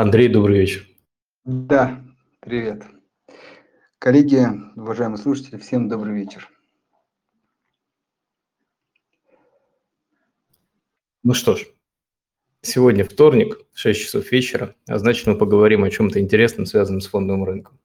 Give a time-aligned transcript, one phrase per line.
[0.00, 0.86] Андрей, добрый вечер.
[1.44, 2.00] Да,
[2.38, 2.84] привет.
[3.98, 6.48] Коллеги, уважаемые слушатели, всем добрый вечер.
[11.24, 11.66] Ну что ж,
[12.60, 17.42] сегодня вторник, 6 часов вечера, а значит мы поговорим о чем-то интересном, связанном с фондовым
[17.42, 17.80] рынком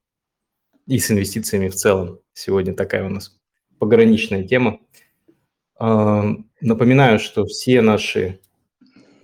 [0.86, 2.20] и с инвестициями в целом.
[2.32, 3.36] Сегодня такая у нас
[3.80, 4.78] пограничная тема.
[5.80, 8.40] Напоминаю, что все наши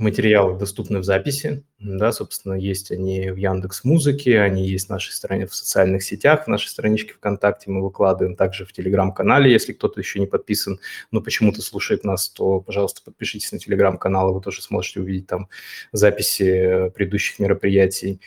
[0.01, 5.13] материалы доступны в записи, да, собственно, есть они в Яндекс Музыке, они есть в нашей
[5.13, 10.01] стране в социальных сетях, в нашей страничке ВКонтакте мы выкладываем, также в Телеграм-канале, если кто-то
[10.01, 15.01] еще не подписан, но почему-то слушает нас, то, пожалуйста, подпишитесь на Телеграм-канал, вы тоже сможете
[15.01, 15.49] увидеть там
[15.93, 18.21] записи предыдущих мероприятий.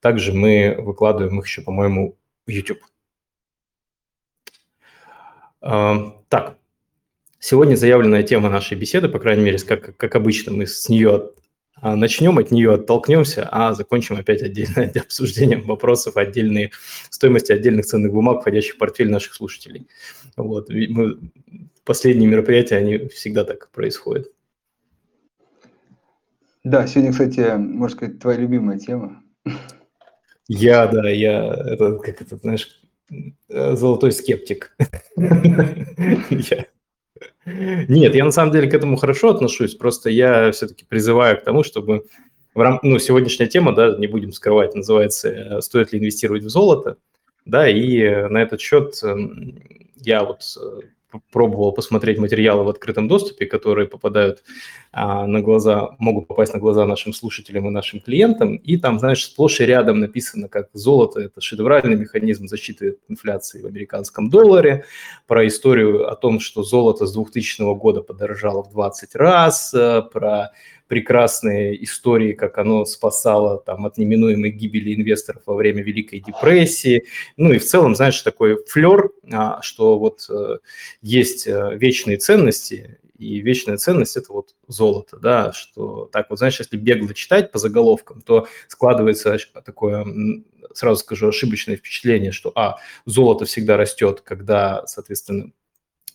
[0.00, 2.80] Также мы выкладываем их еще, по-моему, в YouTube.
[5.60, 6.59] А, так,
[7.42, 11.30] Сегодня заявленная тема нашей беседы, по крайней мере, как, как обычно, мы с нее
[11.76, 16.70] а, начнем, от нее оттолкнемся, а закончим опять отдельное обсуждением вопросов отдельные
[17.08, 19.88] стоимости отдельных ценных бумаг, входящих в портфель наших слушателей.
[20.36, 20.68] Вот.
[20.68, 21.18] Мы,
[21.84, 24.30] последние мероприятия, они всегда так происходят.
[26.62, 29.22] Да, сегодня, кстати, можно сказать, твоя любимая тема.
[30.46, 32.82] Я, да, я, это, как это, знаешь,
[33.48, 34.76] э, золотой скептик.
[37.88, 41.62] Нет, я на самом деле к этому хорошо отношусь, просто я все-таки призываю к тому,
[41.62, 42.04] чтобы
[42.54, 42.80] в рам...
[42.82, 46.96] ну, сегодняшняя тема, да, не будем скрывать, называется э, «Стоит ли инвестировать в золото?»,
[47.44, 49.62] да, и на этот счет эм,
[49.96, 50.80] я вот э,
[51.32, 54.42] пробовал посмотреть материалы в открытом доступе, которые попадают
[54.92, 59.24] а, на глаза, могут попасть на глаза нашим слушателям и нашим клиентам, и там, знаешь,
[59.24, 64.84] сплошь и рядом написано, как золото– это шедевральный механизм защиты от инфляции в американском долларе,
[65.26, 70.52] про историю о том, что золото с 2000 года подорожало в 20 раз, э, про
[70.90, 77.04] прекрасные истории, как оно спасало там, от неминуемой гибели инвесторов во время Великой депрессии.
[77.36, 80.58] Ну и в целом, знаешь, такой флер, а, что вот э,
[81.00, 86.58] есть э, вечные ценности, и вечная ценность– это вот золото, да, что так вот, знаешь,
[86.58, 90.04] если бегло читать по заголовкам, то складывается такое,
[90.74, 95.52] сразу скажу, ошибочное впечатление, что, а, золото всегда растет, когда, соответственно,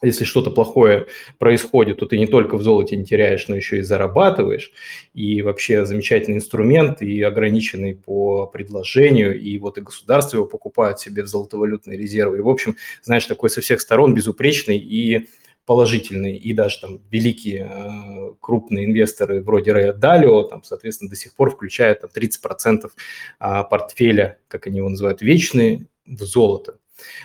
[0.01, 1.07] если что-то плохое
[1.39, 4.71] происходит, то ты не только в золоте не теряешь, но еще и зарабатываешь.
[5.13, 11.23] И вообще замечательный инструмент, и ограниченный по предложению, и вот и государство его покупает себе
[11.23, 12.37] в золотовалютные резервы.
[12.37, 15.27] И, в общем, знаешь, такой со всех сторон безупречный и
[15.65, 21.33] положительный, и даже там великие э, крупные инвесторы вроде Рэя Далио, там, соответственно, до сих
[21.33, 26.77] пор включают там, 30% э, портфеля, как они его называют, вечные, в золото.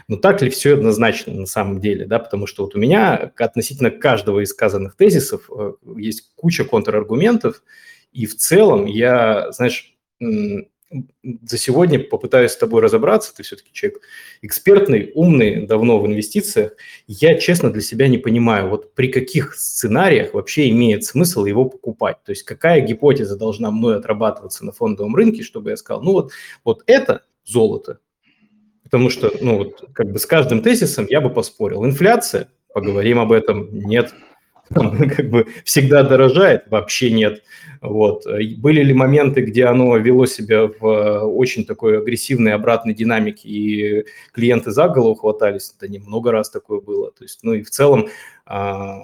[0.08, 3.90] Но так ли все однозначно на самом деле, да, потому что вот у меня относительно
[3.90, 7.62] каждого из сказанных тезисов э, есть куча контраргументов,
[8.12, 9.96] и в целом я, знаешь,
[11.42, 14.02] за сегодня попытаюсь с тобой разобраться, ты все-таки человек
[14.42, 16.72] экспертный, умный, давно в инвестициях.
[17.06, 22.22] Я, честно, для себя не понимаю, вот при каких сценариях вообще имеет смысл его покупать.
[22.24, 26.32] То есть какая гипотеза должна мной отрабатываться на фондовом рынке, чтобы я сказал, ну вот,
[26.64, 28.00] вот это золото,
[28.90, 31.84] Потому что, ну, вот, как бы с каждым тезисом я бы поспорил.
[31.84, 34.12] Инфляция, поговорим об этом, нет.
[34.70, 37.42] Как бы всегда дорожает, вообще нет.
[37.80, 38.24] Вот.
[38.58, 44.70] Были ли моменты, где оно вело себя в очень такой агрессивной обратной динамике, и клиенты
[44.70, 45.74] за голову хватались?
[45.80, 47.10] Да немного раз такое было.
[47.10, 48.10] То есть, ну и в целом
[48.46, 49.00] а,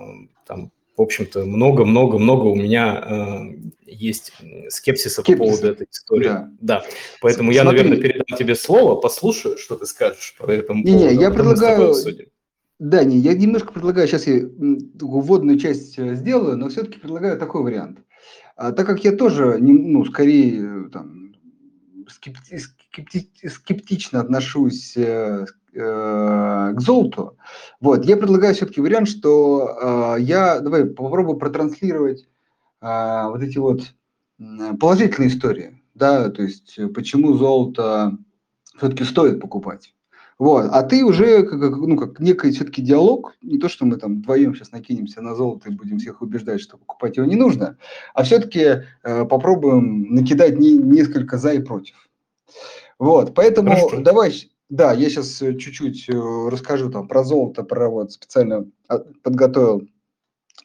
[0.47, 4.33] там в общем-то, много-много-много у меня э, есть
[4.69, 5.39] скепсиса Скепсис.
[5.39, 6.25] по поводу этой истории.
[6.25, 6.85] Да, да.
[7.21, 7.57] поэтому Смотри.
[7.57, 11.09] я, наверное, передам тебе слово, послушаю, что ты скажешь по этому не, поводу.
[11.09, 11.95] Не, я предлагаю...
[12.79, 14.43] Да, не, я немножко предлагаю, сейчас я
[15.01, 18.01] вводную часть э, сделаю, но все-таки предлагаю такой вариант.
[18.55, 21.35] А, так как я тоже, ну, скорее, э, там,
[22.09, 25.47] скепти, скепти, скептично отношусь э, Э,
[25.77, 27.37] к золоту.
[27.81, 32.27] Вот, я предлагаю все-таки вариант, что э, я, давай попробую протранслировать
[32.81, 33.83] э, вот эти вот
[34.79, 38.19] положительные истории, да, то есть почему золото
[38.77, 39.95] все-таки стоит покупать.
[40.39, 44.17] Вот, а ты уже, как, ну, как некий все-таки диалог, не то, что мы там
[44.17, 47.79] вдвоем сейчас накинемся на золото и будем всех убеждать, что покупать его не нужно,
[48.13, 51.95] а все-таки э, попробуем накидать не, несколько за и против.
[52.99, 54.01] Вот, поэтому Хорошо.
[54.03, 54.31] давай
[54.69, 58.67] да, я сейчас э, чуть-чуть э, расскажу там про золото, про вот специально
[59.23, 59.89] подготовил,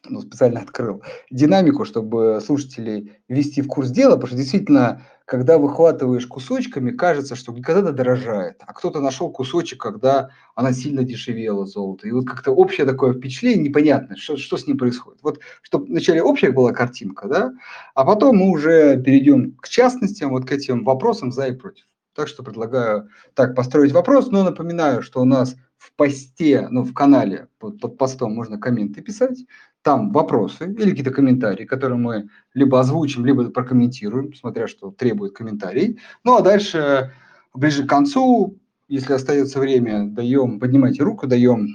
[0.04, 6.26] ну, специально открыл динамику, чтобы слушателей ввести в курс дела, потому что действительно когда выхватываешь
[6.26, 12.08] кусочками, кажется, что когда-то дорожает, а кто-то нашел кусочек, когда она сильно дешевела золото.
[12.08, 15.22] И вот как-то общее такое впечатление непонятное, что, что с ним происходит.
[15.22, 17.52] Вот чтобы вначале общая была картинка, да,
[17.94, 21.86] а потом мы уже перейдем к частностям, вот к этим вопросам за и против.
[22.14, 26.94] Так что предлагаю так построить вопрос, но напоминаю, что у нас в посте, ну, в
[26.94, 29.44] канале под, под постом можно комменты писать,
[29.82, 35.98] там вопросы или какие-то комментарии, которые мы либо озвучим, либо прокомментируем, смотря что требует комментарий.
[36.22, 37.12] Ну, а дальше,
[37.52, 41.68] ближе к концу, если остается время, даем, поднимайте руку, даем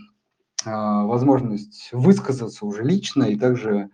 [0.65, 3.89] э, возможность высказаться уже лично и также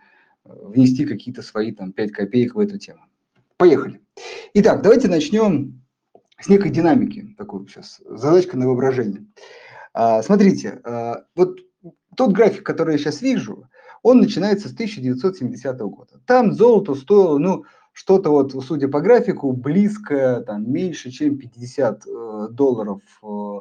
[0.46, 3.00] э, внести какие-то свои там 5 копеек в эту тему.
[3.58, 4.02] Поехали.
[4.54, 5.83] Итак, давайте начнем
[6.44, 9.26] с некой динамики, такой сейчас, задачка на воображение.
[9.94, 11.60] А, смотрите, а, вот
[12.18, 13.70] тот график, который я сейчас вижу,
[14.02, 16.20] он начинается с 1970 года.
[16.26, 17.64] Там золото стоило, ну,
[17.94, 23.60] что-то вот, судя по графику, близко, там, меньше, чем 50 э, долларов, э,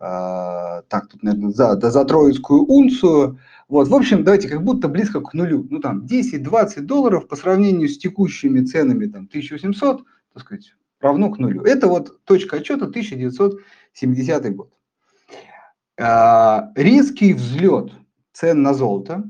[0.00, 3.38] э, так, тут, наверное, за, за троицкую унцию.
[3.68, 5.68] Вот, в общем, давайте как будто близко к нулю.
[5.70, 11.38] Ну, там, 10-20 долларов по сравнению с текущими ценами, там, 1800, так сказать, равно к
[11.38, 11.62] нулю.
[11.62, 14.72] Это вот точка отчета 1970 год.
[16.00, 17.92] А, резкий взлет
[18.32, 19.24] цен на золото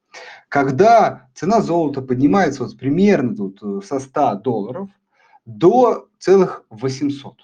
[0.48, 4.88] когда цена золота поднимается вот примерно тут э, со 100 долларов
[5.45, 7.42] до целых 800.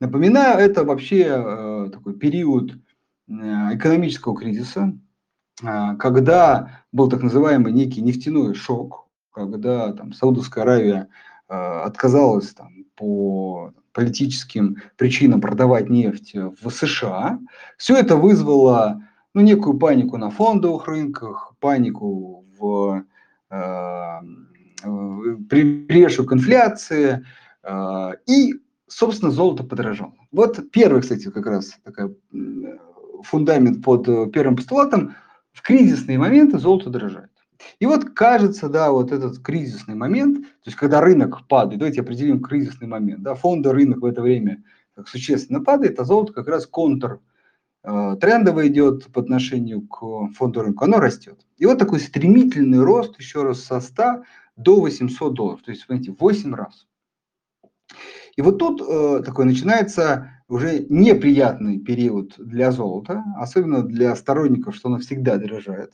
[0.00, 2.72] Напоминаю, это вообще э, такой период
[3.28, 4.96] экономического кризиса,
[5.60, 11.08] когда был так называемый некий нефтяной шок, когда там Саудовская Аравия
[11.48, 17.38] отказалась там, по политическим причинам продавать нефть в США.
[17.78, 23.04] Все это вызвало ну, некую панику на фондовых рынках, панику в
[23.50, 24.20] э,
[25.48, 27.24] прилежу к инфляции,
[27.62, 28.54] э, и,
[28.86, 30.14] собственно, золото подорожало.
[30.32, 32.16] Вот первый, кстати, как раз такой
[33.22, 35.14] фундамент под первым постулатом,
[35.56, 37.30] в кризисные моменты золото дорожает.
[37.80, 42.42] И вот кажется, да, вот этот кризисный момент, то есть когда рынок падает, давайте определим
[42.42, 44.62] кризисный момент, да, фонды рынок в это время
[44.94, 47.20] так, существенно падает, а золото как раз контр
[47.84, 51.40] э, трендово идет по отношению к фонду рынка, оно растет.
[51.56, 54.24] И вот такой стремительный рост, еще раз, со 100
[54.56, 56.86] до 800 долларов, то есть, смотрите, 8 раз.
[58.36, 64.88] И вот тут э, такой начинается уже неприятный период для золота, особенно для сторонников, что
[64.88, 65.92] оно всегда дорожает.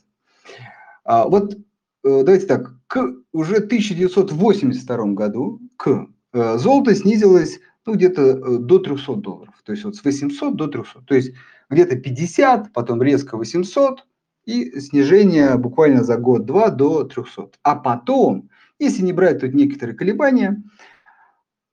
[1.03, 1.57] А, вот э,
[2.03, 9.15] давайте так, к уже 1982 году к э, золото снизилось ну, где-то э, до 300
[9.15, 9.55] долларов.
[9.63, 11.01] То есть вот с 800 до 300.
[11.01, 11.33] То есть
[11.69, 14.05] где-то 50, потом резко 800
[14.45, 17.49] и снижение буквально за год-два до 300.
[17.63, 18.49] А потом,
[18.79, 20.61] если не брать тут некоторые колебания,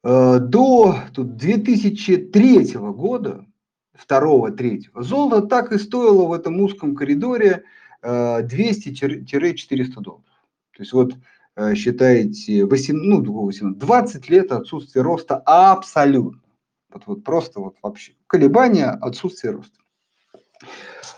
[0.03, 3.45] до тут, 2003 года,
[3.93, 7.65] второго, третьего, золото так и стоило в этом узком коридоре
[8.03, 10.25] 200-400 долларов.
[10.81, 11.15] То есть вот
[11.57, 16.41] э, считаете 8, ну, 8, 20 лет отсутствия роста абсолютно.
[16.91, 19.79] Вот, вот просто вот вообще колебания, отсутствие роста.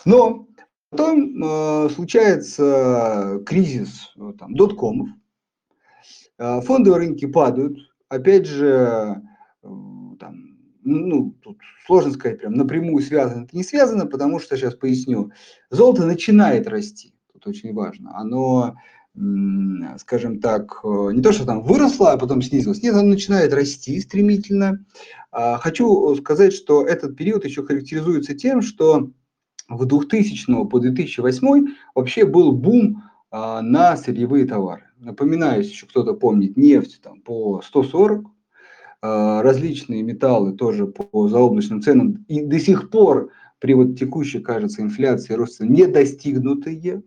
[0.05, 0.49] Но
[0.91, 5.11] потом э, случается кризис э, там, доткомов,
[6.39, 7.79] э, фондовые рынки падают,
[8.13, 9.23] опять же,
[9.63, 9.67] э,
[10.21, 15.33] там, ну, тут сложно сказать, прям напрямую связано, это не связано, потому что, сейчас поясню,
[15.71, 18.77] золото начинает расти, тут очень важно, оно,
[19.99, 23.99] скажем так, э, не то, что там выросло, а потом снизилось, нет, оно начинает расти
[24.01, 24.85] стремительно.
[25.31, 29.11] А, хочу сказать, что этот период еще характеризуется тем, что
[29.69, 34.92] в 2000 по 2008 вообще был бум а, на сырьевые товары.
[35.03, 38.25] Напоминаю, если кто-то помнит, нефть там по 140,
[39.01, 44.81] а, различные металлы тоже по заоблачным ценам и до сих пор при вот текущей, кажется,
[44.81, 47.03] инфляции рост не достигнутые.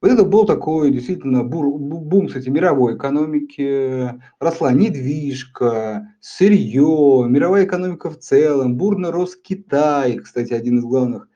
[0.00, 4.12] Вот это был такой действительно бур, бум, кстати, мировой экономики.
[4.38, 11.28] Росла недвижка, сырье, мировая экономика в целом, бурно рос Китай, кстати, один из главных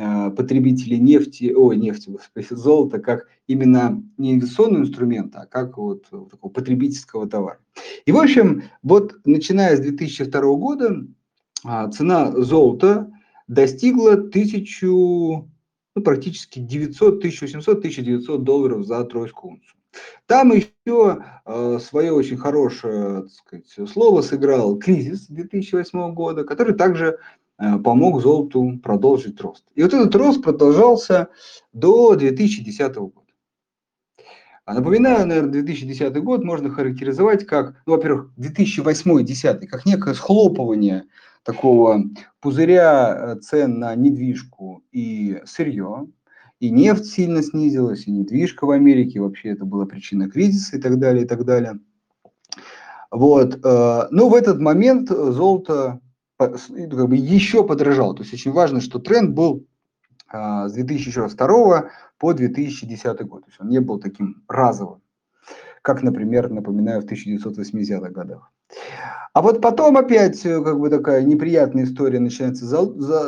[0.00, 6.08] Э, потребителей нефти, ой, нефти, господи, золота, как именно не инвестиционный инструмент, а как вот
[6.08, 7.58] такого потребительского товара.
[8.06, 11.04] И, в общем, вот начиная с 2002 года
[11.64, 13.10] а, цена золота
[13.48, 15.48] достигла 1000, ну,
[16.04, 19.78] практически 900, 1800, 1900 долларов за тройскую унцию.
[20.26, 27.18] Там еще э, свое очень хорошее так сказать, слово сыграл кризис 2008 года, который также
[27.58, 29.64] помог золоту продолжить рост.
[29.74, 31.28] И вот этот рост продолжался
[31.72, 33.28] до 2010 года.
[34.68, 41.04] А напоминаю, наверное, 2010 год можно характеризовать как, ну, во-первых, 2008-2010, как некое схлопывание
[41.42, 42.02] такого
[42.40, 46.06] пузыря э, цен на недвижку и сырье.
[46.60, 50.98] И нефть сильно снизилась, и недвижка в Америке, вообще это была причина кризиса и так
[50.98, 51.78] далее, и так далее.
[53.10, 53.64] Вот.
[53.64, 56.02] Э, но в этот момент золото
[56.38, 58.14] как бы еще подорожало.
[58.14, 59.66] То есть очень важно, что тренд был
[60.28, 63.44] а, с 2002 по 2010 год.
[63.44, 65.02] То есть он не был таким разовым,
[65.82, 68.50] как, например, напоминаю, в 1980-х годах.
[69.32, 72.66] А вот потом опять э, как бы такая неприятная история начинается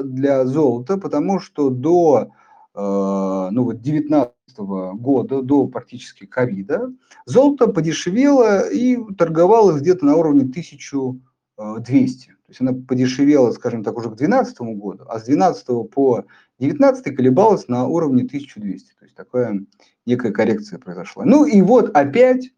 [0.02, 2.32] для золота, потому что до
[2.74, 6.92] э, ну вот 19 года, до практически ковида,
[7.24, 12.36] золото подешевело и торговалось где-то на уровне 1200.
[12.50, 16.24] То есть она подешевела, скажем так, уже к 2012 году, а с 2012 по
[16.58, 18.94] 19 колебалась на уровне 1200.
[18.98, 19.60] То есть такая
[20.04, 21.24] некая коррекция произошла.
[21.24, 22.50] Ну и вот опять э,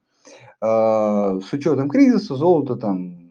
[0.63, 3.31] с учетом кризиса золото там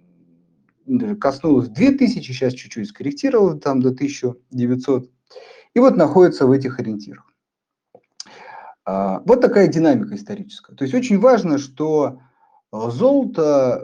[0.85, 5.09] даже коснулось 2000, сейчас чуть-чуть скорректировало там до 1900.
[5.73, 7.25] И вот находится в этих ориентирах.
[8.85, 10.75] Э, вот такая динамика историческая.
[10.75, 12.21] То есть очень важно, что
[12.71, 13.83] золото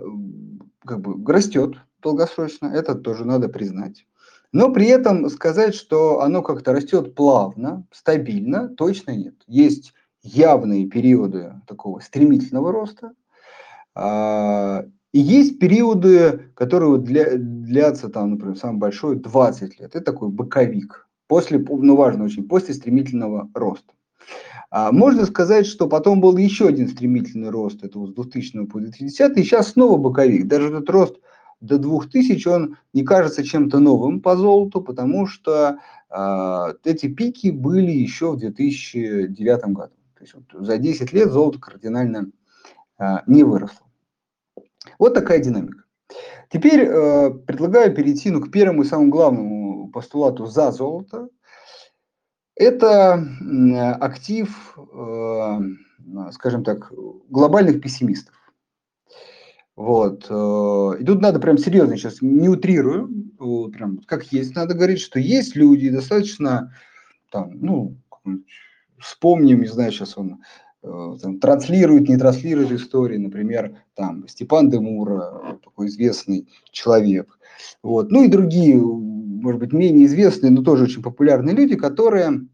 [0.86, 4.06] как бы растет долгосрочно, это тоже надо признать.
[4.52, 9.36] Но при этом сказать, что оно как-то растет плавно, стабильно, точно нет.
[9.48, 13.14] Есть явные периоды такого стремительного роста,
[13.94, 19.96] а, и есть периоды, которые для, длятся, там, например, самый большой 20 лет.
[19.96, 23.94] Это такой боковик, после, ну важно очень, после стремительного роста.
[24.70, 29.38] А можно сказать, что потом был еще один стремительный рост, это с 2000 по 2010,
[29.38, 30.48] и сейчас снова боковик.
[30.48, 31.16] Даже этот рост
[31.60, 37.92] до 2000 он не кажется чем-то новым по золоту, потому что э, эти пики были
[37.92, 39.94] еще в 2009 году.
[40.16, 42.32] То есть вот за 10 лет золото кардинально
[43.00, 43.88] э, не выросло.
[45.00, 45.84] Вот такая динамика.
[46.50, 51.30] Теперь э, предлагаю перейти ну, к первому и самому главному постулату за золото.
[52.56, 53.24] Это
[54.00, 55.60] актив, э,
[56.32, 56.92] скажем так,
[57.30, 58.37] глобальных пессимистов.
[59.78, 60.26] Вот.
[60.28, 63.10] Э, и тут надо прям серьезно сейчас, не утрирую,
[63.72, 66.74] прям как есть, надо говорить, что есть люди достаточно,
[67.32, 67.96] там, ну,
[68.98, 70.42] вспомним, не знаю, сейчас он
[70.82, 77.38] э, там, транслирует, не транслирует истории, например, там, Степан Демура, такой известный человек,
[77.84, 82.48] вот, ну и другие, может быть, менее известные, но тоже очень популярные люди, которые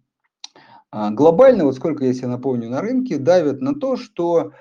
[0.92, 4.52] а, глобально, вот сколько я себе напомню на рынке, давят на то, что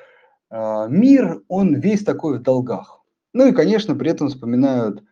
[0.53, 3.03] мир, он весь такой в долгах.
[3.33, 5.03] Ну и, конечно, при этом вспоминают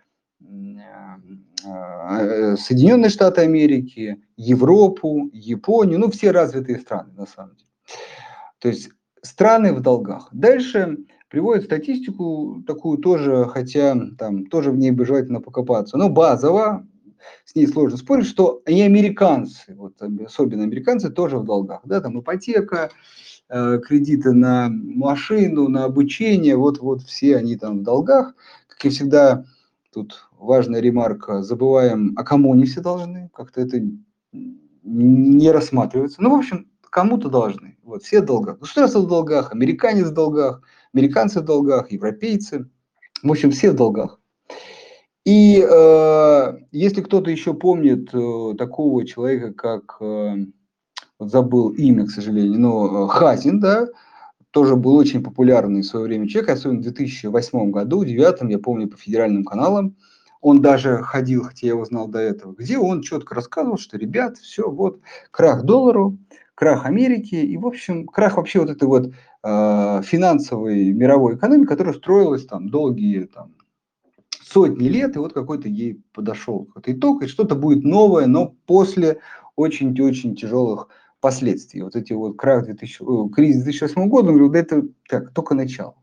[1.64, 7.68] а, э, Соединенные Штаты Америки, Европу, Японию, ну все развитые страны на самом деле.
[8.58, 8.90] То есть
[9.22, 10.28] страны в долгах.
[10.32, 16.86] Дальше приводят статистику такую тоже, хотя там тоже в ней бы желательно покопаться, но базово,
[17.44, 22.18] с ней сложно спорить, что и американцы, вот особенно американцы тоже в долгах, да, там
[22.18, 22.90] ипотека,
[23.50, 28.34] кредиты на машину, на обучение, вот, вот все они там в долгах.
[28.68, 29.44] Как и всегда,
[29.92, 33.80] тут важная ремарка, забываем, а кому они все должны, как-то это
[34.82, 36.22] не рассматривается.
[36.22, 37.76] Ну, в общем, кому-то должны.
[37.82, 38.58] Вот, все в долгах.
[38.58, 42.68] Государство в долгах, американец в долгах, американцы в долгах, европейцы.
[43.22, 44.20] В общем, все в долгах.
[45.24, 50.46] И э, если кто-то еще помнит э, такого человека, как э,
[51.20, 53.86] забыл имя, к сожалению, но э, Хазин, да,
[54.50, 58.58] тоже был очень популярный в свое время человек, особенно в 2008 году, в 2009, я
[58.58, 59.96] помню, по федеральным каналам,
[60.40, 64.38] он даже ходил, хотя я его знал до этого, где он четко рассказывал, что, ребят,
[64.38, 65.00] все, вот,
[65.30, 66.18] крах доллару,
[66.54, 69.12] крах Америки и, в общем, крах вообще вот этой вот
[69.42, 73.54] э, финансовой мировой экономики, которая строилась там долгие там,
[74.42, 79.20] сотни лет, и вот какой-то ей подошел какой-то итог, и что-то будет новое, но после
[79.56, 80.88] очень-очень тяжелых
[81.20, 81.82] последствий.
[81.82, 85.94] Вот эти вот крах 2000, кризис 2008 года, он говорил, да это так, только начало.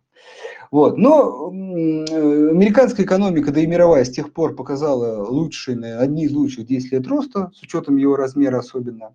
[0.71, 0.97] Вот.
[0.97, 6.65] Но э, американская экономика, да и мировая с тех пор показала лучшие, одни из лучших
[6.65, 9.13] 10 лет роста, с учетом его размера особенно.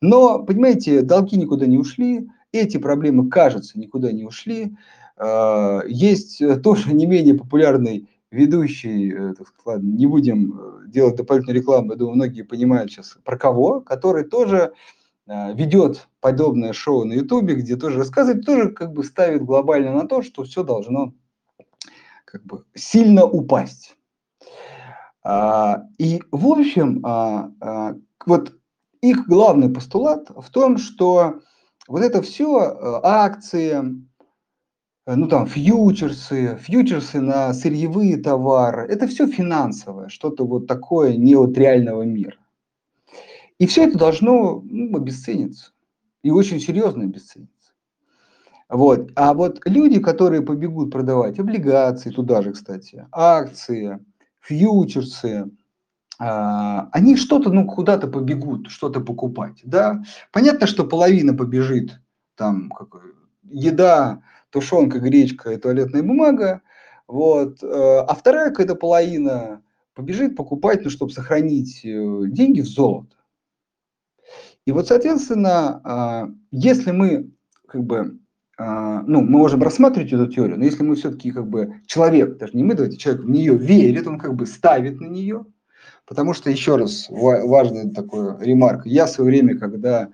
[0.00, 4.76] Но, понимаете, долги никуда не ушли, эти проблемы, кажется, никуда не ушли.
[5.16, 11.16] А, есть тоже не менее популярный ведущий, э, так сказать, ладно, не будем э, делать
[11.16, 14.97] дополнительную рекламу, я думаю, многие понимают сейчас про кого, который тоже Э,
[15.28, 20.22] ведет подобное шоу на Ютубе, где тоже рассказывает, тоже как бы ставит глобально на то,
[20.22, 21.12] что все должно
[22.24, 23.96] как бы сильно упасть.
[25.22, 27.94] А, и, в общем, а, а,
[28.26, 28.54] вот
[29.02, 31.40] их главный постулат в том, что
[31.86, 34.04] вот это все э, акции,
[35.06, 41.36] э, ну там фьючерсы, фьючерсы на сырьевые товары, это все финансовое, что-то вот такое не
[41.36, 42.36] от реального мира.
[43.58, 45.72] И все это должно ну, обесцениться.
[46.22, 47.72] И очень серьезно обесцениться.
[48.68, 49.10] Вот.
[49.16, 53.98] А вот люди, которые побегут продавать облигации, туда же, кстати, акции,
[54.40, 55.50] фьючерсы,
[56.18, 60.02] а, они что-то, ну, куда-то побегут, что-то покупать, да.
[60.32, 62.00] Понятно, что половина побежит,
[62.34, 63.02] там, как,
[63.44, 66.62] еда, тушенка, гречка и туалетная бумага,
[67.06, 69.62] вот, э, а вторая какая-то половина
[69.94, 73.16] побежит покупать, ну, чтобы сохранить э, деньги в золото.
[74.68, 77.30] И вот, соответственно, а, если мы,
[77.66, 78.18] как бы,
[78.58, 82.52] а, ну, мы можем рассматривать эту теорию, но если мы все-таки, как бы, человек, даже
[82.52, 85.46] не мы, давайте, человек в нее верит, он как бы ставит на нее,
[86.04, 90.10] потому что, еще раз, важный такой ремарк, я в свое время, когда,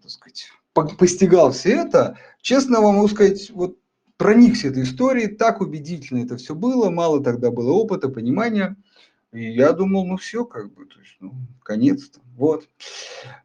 [0.00, 3.76] так сказать, постигал все это, честно вам могу сказать, вот
[4.16, 8.74] проникся этой историей, так убедительно это все было, мало тогда было опыта, понимания,
[9.34, 12.20] и я думал, ну все, как бы, то есть, ну, конец-то.
[12.36, 12.68] Вот.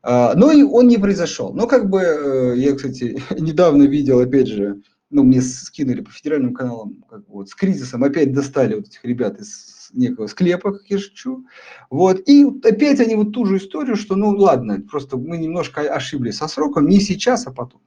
[0.03, 1.53] А, но и он не произошел.
[1.53, 6.53] Но как бы, э, я, кстати, недавно видел, опять же, ну, мне скинули по федеральным
[6.53, 10.99] каналам, как вот, с кризисом опять достали вот этих ребят из некого склепа, как я
[10.99, 11.45] шучу.
[11.89, 12.21] Вот.
[12.27, 16.47] И опять они вот ту же историю, что, ну, ладно, просто мы немножко ошиблись со
[16.47, 17.81] сроком, не сейчас, а потом.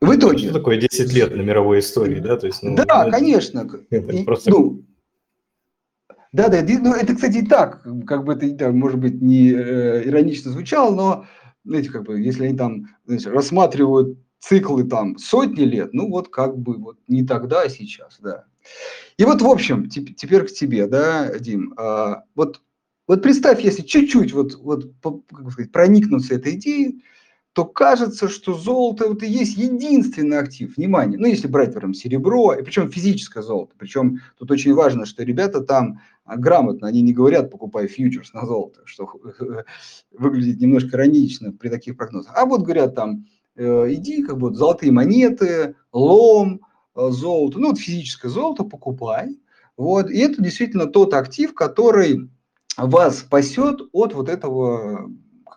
[0.00, 0.48] В итоге...
[0.48, 2.36] Что такое 10 лет на мировой истории, да?
[2.36, 3.68] То есть, ну, да, ну, конечно.
[3.90, 4.50] Это и, просто...
[4.50, 4.85] Ну,
[6.36, 10.06] да, да, ну это, кстати, и так, как бы это, да, может быть, не э,
[10.06, 11.26] иронично звучало, но,
[11.64, 16.58] знаете, как бы, если они там знаете, рассматривают циклы там сотни лет, ну вот как
[16.58, 18.44] бы вот не тогда, а сейчас, да.
[19.16, 22.60] И вот, в общем, теперь к тебе, да, Дим, а, вот,
[23.08, 27.02] вот представь, если чуть-чуть вот, вот как сказать, проникнуться этой идеей,
[27.56, 30.76] то кажется, что золото вот и есть единственный актив.
[30.76, 33.72] Внимание, ну если брать, например, серебро, и причем физическое золото.
[33.78, 38.44] Причем тут очень важно, что ребята там а, грамотно, они не говорят, покупай фьючерс на
[38.44, 39.08] золото, что
[40.10, 42.32] выглядит немножко иронично при таких прогнозах.
[42.36, 46.62] А вот говорят там, э, иди, как бы золотые монеты, лом,
[46.96, 49.38] э, золото, ну вот физическое золото покупай.
[49.76, 52.28] Вот, и это действительно тот актив, который
[52.76, 55.10] вас спасет от вот этого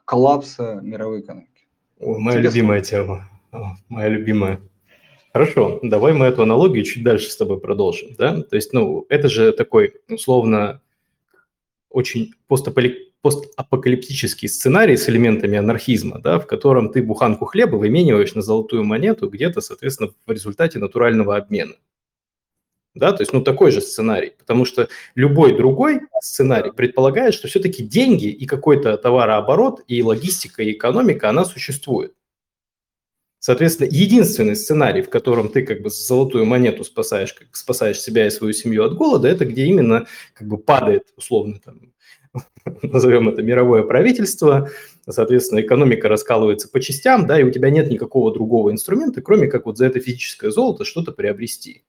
[0.05, 1.67] коллапса мировой экономики.
[1.99, 3.25] Ой, моя Тебе любимая слово.
[3.51, 3.77] тема.
[3.89, 4.61] моя любимая.
[5.31, 8.15] Хорошо, давай мы эту аналогию чуть дальше с тобой продолжим.
[8.17, 8.41] Да?
[8.41, 10.81] То есть, ну, это же такой, условно,
[11.89, 12.33] очень
[13.21, 19.29] постапокалиптический сценарий с элементами анархизма, да, в котором ты буханку хлеба вымениваешь на золотую монету
[19.29, 21.75] где-то, соответственно, в результате натурального обмена.
[22.95, 27.83] Да, то есть, ну, такой же сценарий, потому что любой другой сценарий предполагает, что все-таки
[27.83, 32.15] деньги и какой-то товарооборот, и логистика, и экономика, она существует.
[33.39, 38.29] Соответственно, единственный сценарий, в котором ты как бы золотую монету спасаешь, как спасаешь себя и
[38.29, 41.93] свою семью от голода, это где именно как бы падает, условно, там,
[42.83, 44.69] назовем это мировое правительство,
[45.07, 49.65] соответственно, экономика раскалывается по частям, да, и у тебя нет никакого другого инструмента, кроме как
[49.65, 51.83] вот за это физическое золото что-то приобрести.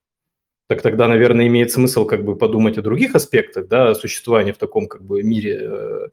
[0.69, 4.87] Так тогда, наверное, имеет смысл как бы подумать о других аспектах, да, существования в таком
[4.87, 6.09] как бы мире э,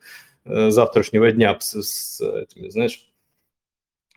[0.46, 3.08] э завтрашнего дня с, с этими, знаешь,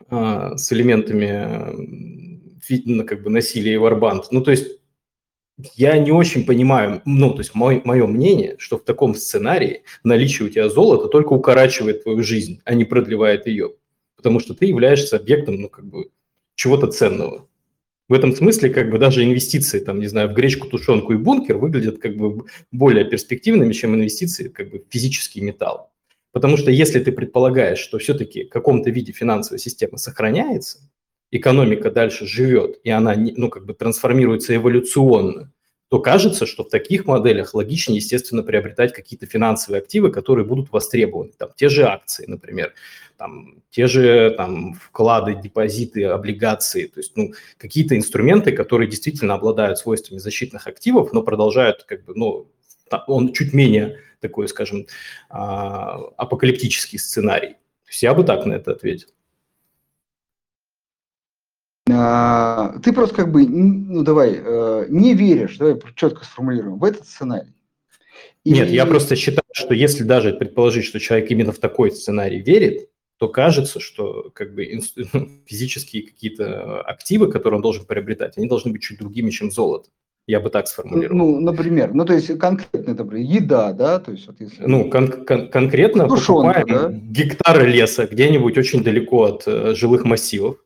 [0.09, 4.31] с элементами э, как бы насилия и варбанд.
[4.31, 4.81] Ну, то есть
[5.75, 10.49] я не очень понимаю, ну, то есть мой, мое мнение, что в таком сценарии наличие
[10.49, 13.75] у тебя золота только укорачивает твою жизнь, а не продлевает ее.
[14.17, 16.11] Потому что ты являешься объектом, ну, как бы,
[16.55, 17.47] чего-то ценного.
[18.09, 21.59] В этом смысле как бы даже инвестиции, там, не знаю, в гречку, тушенку и бункер
[21.59, 25.90] выглядят как бы более перспективными, чем инвестиции как бы в физический металл.
[26.33, 30.79] Потому что если ты предполагаешь, что все-таки в каком-то виде финансовая система сохраняется,
[31.31, 35.53] экономика дальше живет, и она ну, как бы трансформируется эволюционно,
[35.89, 41.33] то кажется, что в таких моделях логичнее, естественно, приобретать какие-то финансовые активы, которые будут востребованы.
[41.37, 42.75] Там, те же акции, например,
[43.17, 49.79] там, те же там, вклады, депозиты, облигации, то есть ну, какие-то инструменты, которые действительно обладают
[49.79, 52.47] свойствами защитных активов, но продолжают, как бы, ну,
[53.09, 54.87] он чуть менее такой, скажем,
[55.29, 57.55] а, апокалиптический сценарий.
[57.85, 59.09] То есть я бы так на это ответил.
[61.93, 67.07] А, ты просто как бы, ну давай, э, не веришь, давай четко сформулируем, в этот
[67.07, 67.53] сценарий.
[68.45, 68.53] И...
[68.53, 72.89] Нет, я просто считаю, что если даже предположить, что человек именно в такой сценарий верит,
[73.19, 74.65] то кажется, что как бы
[75.47, 79.91] физические какие-то активы, которые он должен приобретать, они должны быть чуть другими, чем золото.
[80.27, 81.17] Я бы так сформулировал.
[81.17, 84.65] Ну, например, ну то есть конкретно, например, еда, да, то есть вот если...
[84.65, 86.91] Ну, кон- кон- конкретно покупаем да?
[86.93, 90.59] гектары леса где-нибудь очень далеко от э, жилых массивов,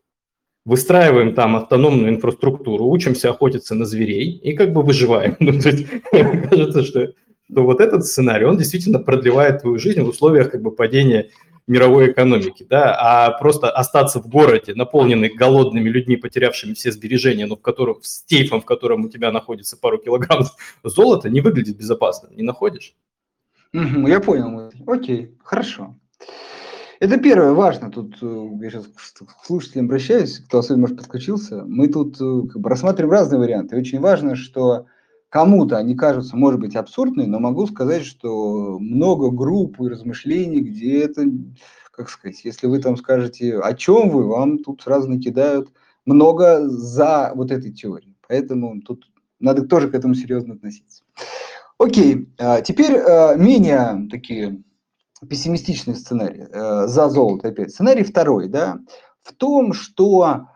[0.64, 5.37] выстраиваем там автономную инфраструктуру, учимся охотиться на зверей и как бы выживаем.
[5.40, 7.12] Ну, то есть, кажется, что,
[7.51, 11.31] что вот этот сценарий, он действительно продлевает твою жизнь в условиях как бы падения
[11.66, 17.57] мировой экономики, да, а просто остаться в городе, наполненный голодными людьми, потерявшими все сбережения, но
[17.57, 20.44] в котором, с сейфом, в котором у тебя находится пару килограмм
[20.85, 22.94] золота, не выглядит безопасно, не находишь?
[23.72, 24.70] я понял.
[24.87, 25.96] Окей, хорошо.
[27.00, 27.90] Это первое, важно.
[27.90, 31.64] Тут э, я сейчас к слушателям обращаюсь, кто особенно, может, подключился.
[31.66, 33.77] Мы тут э, как бы, рассматриваем разные варианты.
[33.77, 34.87] очень важно, что
[35.35, 41.03] Кому-то они кажутся, может быть, абсурдными, но могу сказать, что много групп и размышлений, где
[41.03, 41.25] это,
[41.90, 45.70] как сказать, если вы там скажете, о чем вы, вам тут сразу накидают
[46.05, 48.16] много за вот этой теорией.
[48.29, 51.03] Поэтому тут надо тоже к этому серьезно относиться.
[51.79, 54.62] Окей, а, теперь а, менее такие
[55.29, 56.47] пессимистичные сценарии.
[56.49, 57.73] Э, за золото опять.
[57.73, 58.79] Сценарий второй, да,
[59.25, 60.47] в том, что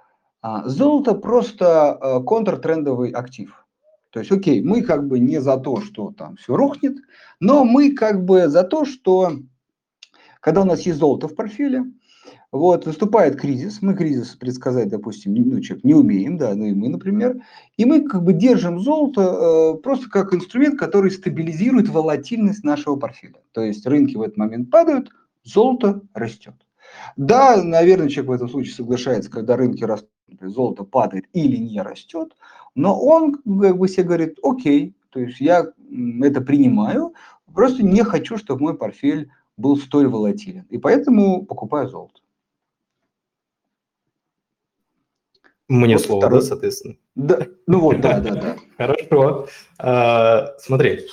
[0.40, 3.64] а, золото просто контртрендовый актив.
[4.10, 6.96] То есть, окей, мы как бы не за то, что там все рухнет,
[7.40, 9.32] но мы как бы за то, что
[10.40, 11.84] когда у нас есть золото в портфеле,
[12.50, 16.88] вот, наступает кризис, мы кризис предсказать, допустим, ну, человек не умеем, да, ну и мы,
[16.88, 17.42] например,
[17.76, 23.42] и мы как бы держим золото э, просто как инструмент, который стабилизирует волатильность нашего портфеля.
[23.52, 25.10] То есть рынки в этот момент падают,
[25.44, 26.54] золото растет.
[27.16, 30.08] Да, наверное, человек в этом случае соглашается, когда рынки растут,
[30.40, 32.34] золото падает или не растет,
[32.78, 35.66] но он как бы себе говорит, окей, то есть я
[36.22, 37.12] это принимаю,
[37.52, 40.64] просто не хочу, чтобы мой портфель был столь волатилен.
[40.70, 42.20] И поэтому покупаю золото.
[45.66, 46.40] Мне вот слово, второй...
[46.40, 46.96] да, соответственно?
[47.16, 48.56] Да, ну вот, да, да, да.
[48.78, 49.48] Хорошо.
[49.78, 51.06] А, смотри,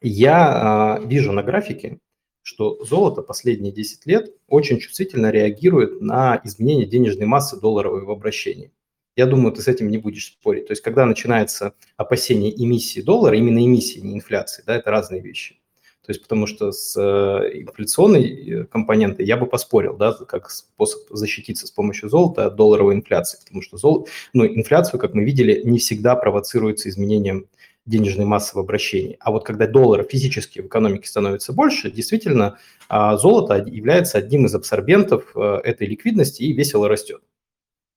[0.00, 1.98] я а, вижу на графике,
[2.42, 8.72] что золото последние 10 лет очень чувствительно реагирует на изменение денежной массы долларовой в обращении.
[9.16, 10.66] Я думаю, ты с этим не будешь спорить.
[10.66, 15.58] То есть, когда начинается опасение эмиссии доллара, именно эмиссии, не инфляции, да, это разные вещи.
[16.04, 21.02] То есть, потому что с э, инфляционной э, компонентой я бы поспорил, да, как способ
[21.10, 25.62] защититься с помощью золота от долларовой инфляции, потому что золото, ну, инфляцию, как мы видели,
[25.62, 27.46] не всегда провоцируется изменением
[27.86, 29.16] денежной массы в обращении.
[29.20, 34.54] А вот когда доллара физически в экономике становится больше, действительно, а, золото является одним из
[34.54, 37.22] абсорбентов э, этой ликвидности и весело растет,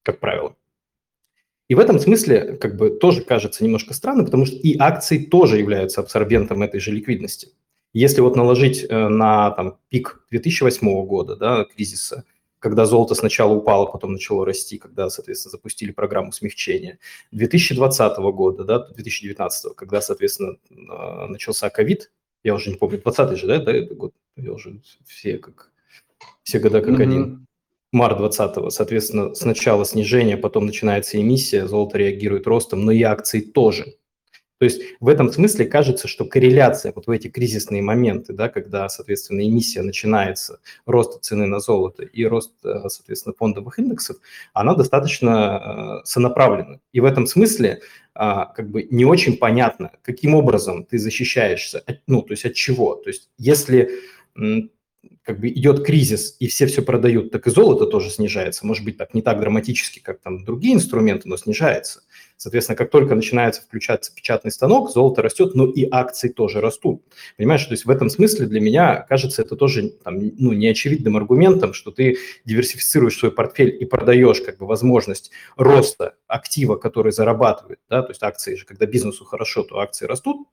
[0.04, 0.56] как правило.
[1.67, 5.58] И в этом смысле как бы тоже кажется немножко странно, потому что и акции тоже
[5.58, 7.49] являются абсорбентом этой же ликвидности.
[7.93, 12.25] Если вот наложить э, на там, пик 2008 года, да, кризиса,
[12.60, 16.99] когда золото сначала упало, потом начало расти, когда, соответственно, запустили программу смягчения.
[17.32, 20.58] 2020 года, да, 2019, когда, соответственно,
[20.89, 22.12] а, начался ковид,
[22.43, 25.71] я уже не помню, 20 же, да, да, это год, я уже все как,
[26.43, 27.04] все года как mm-hmm.
[27.04, 27.47] один.
[27.95, 33.95] Март 20 соответственно, сначала снижение, потом начинается эмиссия, золото реагирует ростом, но и акции тоже.
[34.58, 38.88] То есть в этом смысле кажется, что корреляция вот в эти кризисные моменты, да, когда,
[38.88, 44.17] соответственно, эмиссия начинается, рост цены на золото и рост, э, соответственно, фондовых индексов,
[44.53, 46.79] она достаточно э, сонаправлена.
[46.93, 47.81] И в этом смысле
[48.13, 52.95] а, как бы не очень понятно, каким образом ты защищаешься, ну, то есть от чего.
[52.95, 53.89] То есть если
[55.23, 58.65] как бы идет кризис, и все все продают, так и золото тоже снижается.
[58.65, 62.01] Может быть, так не так драматически, как там другие инструменты, но снижается.
[62.37, 67.03] Соответственно, как только начинается включаться печатный станок, золото растет, но и акции тоже растут.
[67.37, 71.73] Понимаешь, то есть в этом смысле для меня кажется это тоже там, ну, неочевидным аргументом,
[71.73, 78.01] что ты диверсифицируешь свой портфель и продаешь как бы возможность роста актива, который зарабатывает, да,
[78.03, 80.47] то есть акции же, когда бизнесу хорошо, то акции растут,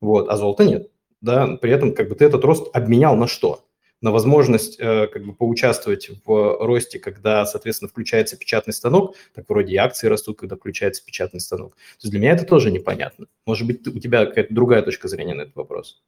[0.00, 3.64] вот, а золота нет, да, при этом как бы ты этот рост обменял на что?
[4.00, 9.74] На возможность э, как бы поучаствовать в росте, когда, соответственно, включается печатный станок, так вроде
[9.74, 11.74] и акции растут, когда включается печатный станок.
[11.74, 13.26] То есть для меня это тоже непонятно.
[13.46, 16.02] Может быть, у тебя какая-то другая точка зрения на этот вопрос?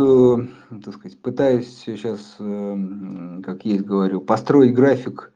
[0.00, 0.36] Э,
[0.84, 2.76] так сказать, пытаюсь сейчас, э,
[3.44, 5.30] как есть говорю, построить график.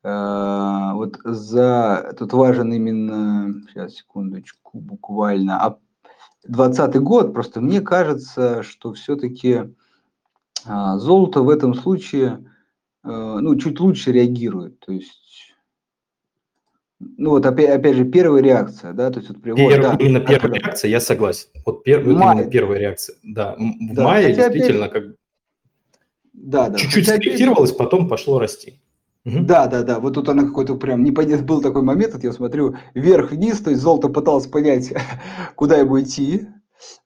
[0.00, 5.60] Вот за тут важен именно, сейчас секундочку, буквально
[6.46, 9.74] 2020 год, просто мне кажется, что все-таки
[10.64, 12.44] а, золото в этом случае
[13.02, 14.78] а, ну, чуть лучше реагирует.
[14.80, 15.54] То есть,
[17.00, 20.20] ну вот опять, опять же, первая реакция, да, то есть вот привод, Пер, да, именно
[20.20, 20.58] первая когда...
[20.58, 21.48] реакция, я согласен.
[21.64, 23.54] Вот пер, именно первая реакция, да.
[23.56, 25.04] В да, мае действительно опять...
[25.04, 25.14] как
[26.32, 26.78] да, да.
[26.78, 27.78] чуть-чуть скорректировалось, опять...
[27.78, 28.80] потом пошло расти.
[29.42, 30.00] Да, да, да.
[30.00, 33.70] Вот тут она какой-то прям не понятно был такой момент, вот я смотрю вверх-вниз, то
[33.70, 34.92] есть золото пыталось понять,
[35.56, 36.48] куда ему идти.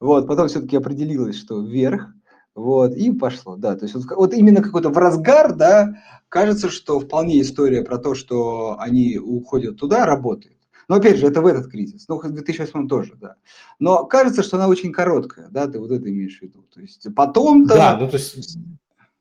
[0.01, 2.09] Вот, потом все-таки определилось, что вверх.
[2.55, 3.77] Вот, и пошло, да.
[3.77, 5.95] То есть вот, вот именно какой-то в разгар, да,
[6.29, 10.57] кажется, что вполне история про то, что они уходят туда, работает.
[10.89, 12.07] Но опять же, это в этот кризис.
[12.09, 13.37] Ну, в 2008 тоже, да.
[13.79, 16.67] Но кажется, что она очень короткая, да, ты вот это имеешь в виду.
[16.75, 17.75] То есть потом-то...
[17.75, 18.59] Да, ну то есть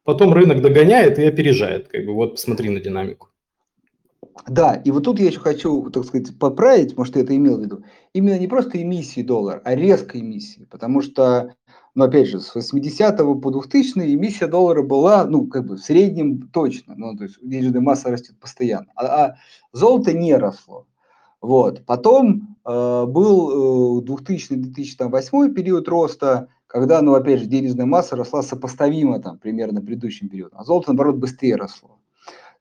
[0.03, 1.87] потом рынок догоняет и опережает.
[1.87, 3.29] Как бы вот посмотри на динамику.
[4.47, 7.61] Да, и вот тут я еще хочу, так сказать, поправить, может, я это имел в
[7.61, 7.83] виду.
[8.13, 10.67] Именно не просто эмиссии доллара, а резкой эмиссии.
[10.69, 11.55] Потому что,
[11.95, 16.49] ну, опять же, с 80 по 2000 эмиссия доллара была, ну, как бы в среднем
[16.49, 16.95] точно.
[16.95, 18.87] Ну, то есть денежная масса растет постоянно.
[18.95, 19.37] А, а
[19.73, 20.87] золото не росло.
[21.41, 21.85] Вот.
[21.85, 29.19] Потом э, был э, 2000-2008 период роста, когда, ну, опять же, денежная масса росла сопоставимо
[29.19, 31.99] там примерно предыдущим периодом, а золото, наоборот, быстрее росло.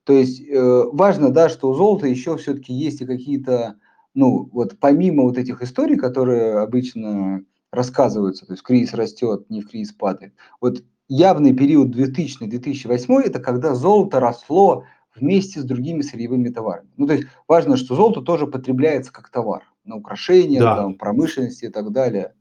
[0.03, 3.75] То есть э, важно, да, что у золота еще все-таки есть и какие-то,
[4.13, 9.69] ну, вот помимо вот этих историй, которые обычно рассказываются, то есть кризис растет, не в
[9.69, 10.33] кризис падает.
[10.59, 14.83] Вот явный период 2000-2008 это когда золото росло
[15.15, 16.89] вместе с другими сырьевыми товарами.
[16.97, 20.75] Ну, то есть важно, что золото тоже потребляется как товар на украшения, да.
[20.75, 22.33] там, промышленности и так далее.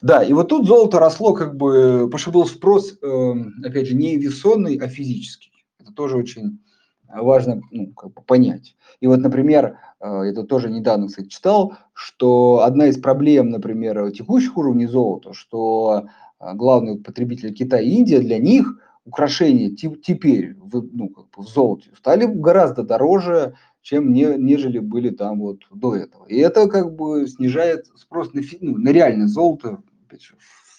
[0.00, 3.94] Да, и вот тут золото росло как бы, потому что был спрос, э, опять же,
[3.94, 5.64] не весонный, а физический.
[5.78, 6.60] Это тоже очень
[7.08, 8.74] важно ну, как бы понять.
[9.00, 14.86] И вот, например, это тоже недавно, кстати, читал, что одна из проблем, например, текущих уровней
[14.86, 16.06] золота, что
[16.40, 21.48] э, главные потребители Китая и Индия, для них украшения теперь в, ну, как бы в
[21.48, 26.24] золоте стали гораздо дороже, чем не, нежели были там вот до этого.
[26.26, 29.82] И это как бы снижает спрос на, ну, на реальное золото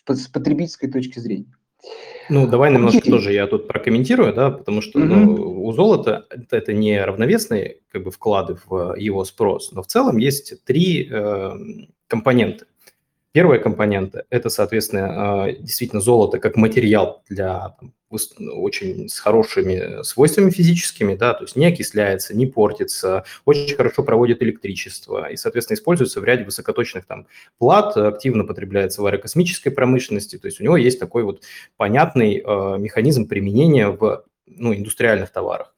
[0.07, 1.53] с потребительской точки зрения.
[2.29, 5.05] Ну, давай немножко тоже я тут прокомментирую, да, потому что mm-hmm.
[5.05, 9.87] ну, у золота это, это не равновесные как бы вклады в его спрос, но в
[9.87, 11.51] целом есть три э,
[12.07, 12.65] компонента.
[13.33, 17.75] Первая компонента– это, соответственно, э, действительно золото как материал для
[18.39, 24.43] очень с хорошими свойствами физическими, да, то есть не окисляется, не портится, очень хорошо проводит
[24.43, 27.25] электричество и, соответственно, используется в ряде высокоточных там
[27.57, 31.41] плат, активно потребляется в аэрокосмической промышленности, то есть у него есть такой вот
[31.75, 35.73] понятный э, механизм применения в ну, индустриальных товарах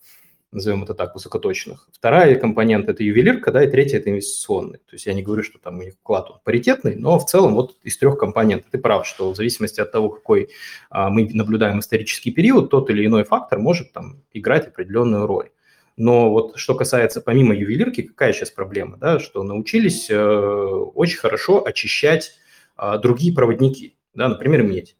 [0.55, 1.87] назовем это так, высокоточных.
[1.93, 4.79] Вторая компонента– это ювелирка, да, и третья– это инвестиционный.
[4.79, 7.77] То есть я не говорю, что там у них вклад паритетный, но в целом вот
[7.83, 8.71] из трех компонентов.
[8.71, 10.49] Ты прав, что в зависимости от того, какой
[10.89, 15.49] а, мы наблюдаем исторический период, тот или иной фактор может там играть определенную роль.
[15.97, 21.65] Но вот что касается помимо ювелирки, какая сейчас проблема, да, что научились э, очень хорошо
[21.65, 22.33] очищать
[22.77, 24.97] э, другие проводники, да, например, медь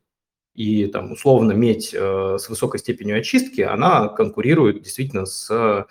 [0.56, 5.86] и там условно медь э, с высокой степенью очистки, она конкурирует действительно с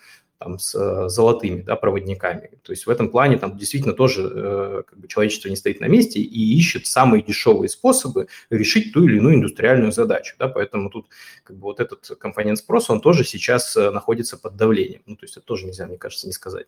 [0.45, 2.51] там, с золотыми да, проводниками.
[2.63, 5.87] То есть в этом плане там действительно тоже э, как бы человечество не стоит на
[5.87, 10.37] месте и ищет самые дешевые способы решить ту или иную индустриальную задачу.
[10.39, 11.07] Да, поэтому тут
[11.45, 15.03] как бы вот этот компонент спроса, он тоже сейчас э, находится под давлением.
[15.07, 16.67] Ну, то есть это тоже нельзя, мне кажется, не сказать.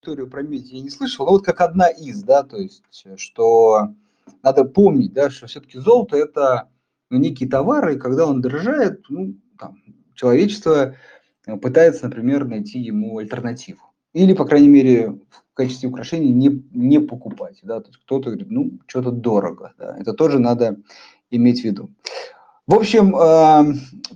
[0.00, 2.82] Историю про медь я не слышал, но вот как одна из, да, то есть,
[3.16, 3.90] что
[4.42, 6.70] надо помнить, да, что все-таки золото это
[7.10, 9.76] ну, некий товар, и когда он дорожает, ну, там,
[10.14, 10.94] человечество
[11.60, 13.92] пытается, например, найти ему альтернативу.
[14.14, 17.58] Или, по крайней мере, в качестве украшений не, не покупать.
[17.62, 17.80] Да?
[17.80, 19.74] То есть кто-то говорит, ну, что-то дорого.
[19.78, 19.96] Да?
[19.98, 20.78] Это тоже надо
[21.30, 21.90] иметь в виду.
[22.66, 23.74] В общем, э,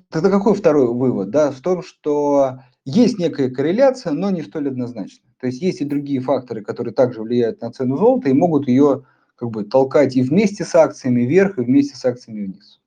[0.08, 1.30] тогда какой второй вывод?
[1.30, 1.50] Да?
[1.50, 5.33] В том, что есть некая корреляция, но не столь однозначная.
[5.44, 9.04] То есть есть и другие факторы, которые также влияют на цену золота и могут ее
[9.36, 12.80] как бы толкать и вместе с акциями вверх, и вместе с акциями вниз.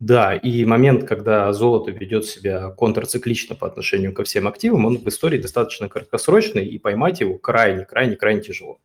[0.00, 5.06] Да, и момент, когда золото ведет себя контрциклично по отношению ко всем активам, он в
[5.06, 8.80] истории достаточно краткосрочный, и поймать его крайне-крайне-крайне тяжело.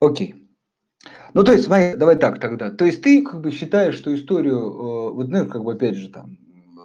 [0.00, 0.48] Окей.
[1.34, 2.70] Ну, то есть, смотри, давай так тогда.
[2.70, 6.08] То есть ты как бы считаешь, что историю, э, вот, ну, как бы опять же
[6.08, 6.38] там,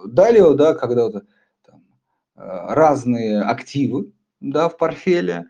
[0.05, 1.23] Далее, да, когда вот,
[2.39, 5.47] разные активы, да, в портфеле,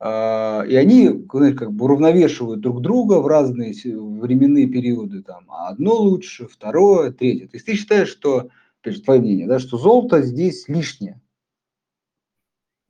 [0.00, 5.22] э, и они знаете, как бы уравновешивают друг друга в разные временные периоды.
[5.22, 7.46] Там, одно лучше, второе, третье.
[7.46, 8.48] То есть ты считаешь, что,
[8.80, 11.20] опять же, твое мнение, да, что золото здесь лишнее?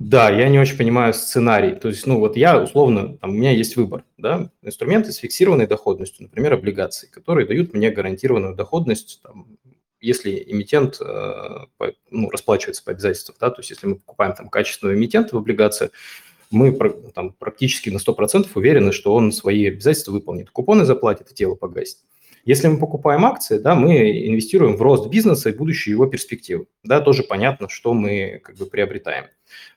[0.01, 1.75] Да, я не очень понимаю сценарий.
[1.75, 5.67] То есть, ну вот я условно, там, у меня есть выбор, да, инструменты с фиксированной
[5.67, 9.59] доходностью, например, облигации, которые дают мне гарантированную доходность там,
[10.01, 11.67] если эмитент э,
[12.11, 15.93] ну, расплачивается по обязательствам, да, то есть если мы покупаем там качественного эмитента в облигациях,
[16.51, 16.77] мы
[17.15, 20.51] там, практически на 100% уверены, что он свои обязательства выполнит.
[20.51, 21.99] Купоны заплатит и тело погасит.
[22.45, 26.67] Если мы покупаем акции, да, мы инвестируем в рост бизнеса и будущие его перспективы.
[26.83, 29.27] Да, тоже понятно, что мы как бы приобретаем.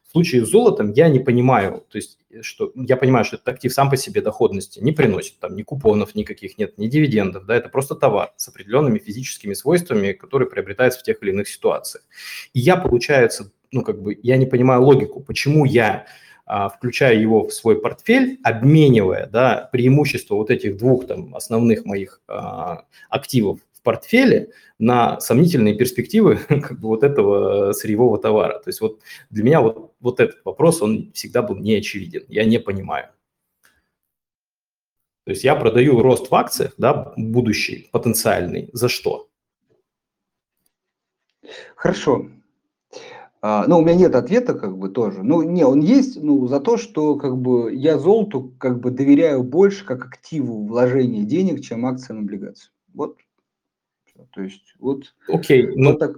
[0.07, 3.73] В случае с золотом я не понимаю, то есть что я понимаю, что этот актив
[3.73, 7.69] сам по себе доходности не приносит, там ни купонов никаких нет, ни дивидендов, да, это
[7.69, 12.03] просто товар с определенными физическими свойствами, которые приобретаются в тех или иных ситуациях.
[12.53, 16.05] И я, получается, ну как бы, я не понимаю логику, почему я
[16.45, 22.21] а, включая его в свой портфель, обменивая да, преимущество вот этих двух там, основных моих
[22.27, 28.59] а, активов портфеле на сомнительные перспективы как бы, вот этого сырьевого товара.
[28.59, 32.23] То есть вот для меня вот, вот этот вопрос, он всегда был не очевиден.
[32.27, 33.09] Я не понимаю.
[35.25, 39.29] То есть я продаю рост в акциях, да, будущий, потенциальный, за что?
[41.75, 42.27] Хорошо.
[43.41, 45.21] А, ну, у меня нет ответа, как бы, тоже.
[45.21, 49.43] Ну, не, он есть, ну, за то, что, как бы, я золоту, как бы, доверяю
[49.43, 52.71] больше как активу вложения денег, чем акциям облигациям.
[52.93, 53.17] Вот.
[54.33, 55.13] То есть, вот.
[55.27, 56.17] Окей, вот ну, так.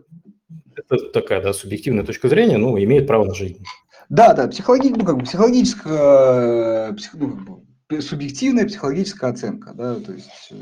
[0.76, 3.64] это такая, да, субъективная точка зрения, ну, имеет право на жизнь.
[4.10, 4.90] Да, да, психологи...
[4.90, 7.14] ну, как бы, психологическая, псих...
[7.16, 7.48] ну, как
[7.90, 10.56] бы, субъективная психологическая оценка, да, то есть э,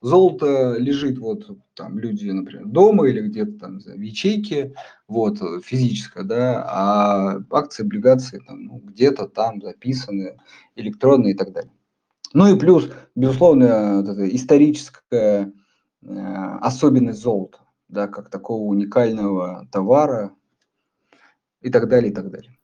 [0.00, 4.74] золото лежит вот там люди, например, дома или где-то там в ячейке,
[5.06, 10.38] вот, физическое, да, а акции, облигации там, ну, где-то там записаны,
[10.76, 11.72] электронные и так далее.
[12.34, 15.52] Ну и плюс, безусловно, вот историческая э,
[16.02, 17.58] особенность золота,
[17.88, 20.32] да, как такого уникального товара
[21.62, 22.56] и так далее, и так далее.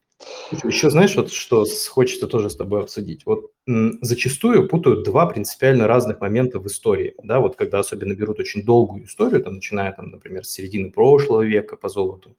[0.63, 3.27] Еще знаешь, вот что хочется тоже с тобой обсудить.
[3.27, 7.15] Вот м, зачастую путают два принципиально разных момента в истории.
[7.23, 11.43] Да, вот когда особенно берут очень долгую историю, там, начиная, там, например, с середины прошлого
[11.43, 12.37] века по золоту,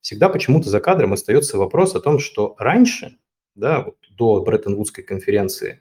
[0.00, 3.18] всегда почему-то за кадром остается вопрос о том, что раньше,
[3.54, 5.80] да, вот до Бреттон-Вудской конференции,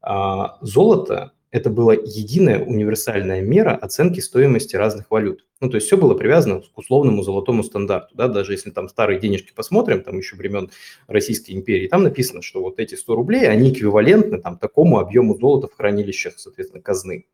[0.00, 5.46] а, золото это была единая универсальная мера оценки стоимости разных валют.
[5.60, 9.18] Ну, то есть все было привязано к условному золотому стандарту, да, даже если там старые
[9.20, 10.70] денежки посмотрим, там еще времен
[11.06, 15.68] Российской империи, там написано, что вот эти 100 рублей, они эквивалентны там такому объему золота
[15.68, 17.26] в хранилищах, соответственно, казны.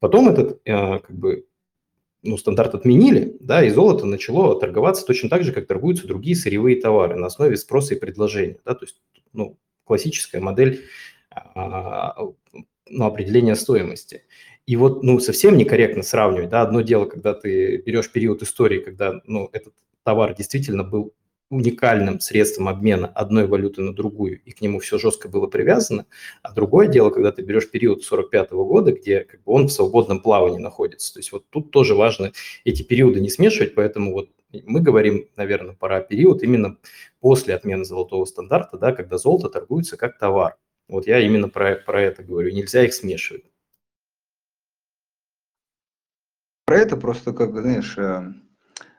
[0.00, 1.46] Потом этот, э, как бы,
[2.22, 6.80] ну, стандарт отменили, да, и золото начало торговаться точно так же, как торгуются другие сырьевые
[6.80, 9.00] товары на основе спроса и предложения, да, то есть,
[9.32, 10.84] ну, классическая модель
[11.30, 12.14] а,
[12.90, 14.24] ну, определения стоимости.
[14.66, 19.20] И вот, ну, совсем некорректно сравнивать, да, одно дело, когда ты берешь период истории, когда,
[19.24, 19.74] ну, этот
[20.04, 21.14] товар действительно был
[21.50, 26.06] уникальным средством обмена одной валюты на другую, и к нему все жестко было привязано.
[26.42, 29.72] А другое дело, когда ты берешь период 45 -го года, где как бы он в
[29.72, 31.12] свободном плавании находится.
[31.12, 32.32] То есть вот тут тоже важно
[32.64, 34.30] эти периоды не смешивать, поэтому вот
[34.64, 36.76] мы говорим, наверное, пора период именно
[37.20, 40.56] после отмены золотого стандарта, да, когда золото торгуется как товар.
[40.90, 42.52] Вот я именно про, про это говорю.
[42.52, 43.44] Нельзя их смешивать.
[46.64, 48.32] Про это просто, как, знаешь, э,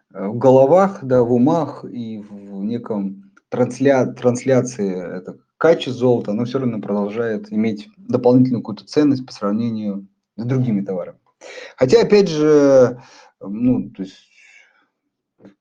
[0.10, 4.06] в головах, да, в умах и в неком трансля...
[4.06, 10.46] трансляции это качество золота, оно все равно продолжает иметь дополнительную какую-то ценность по сравнению с
[10.46, 11.20] другими товарами.
[11.76, 13.02] Хотя, опять же,
[13.42, 14.30] ну, то есть,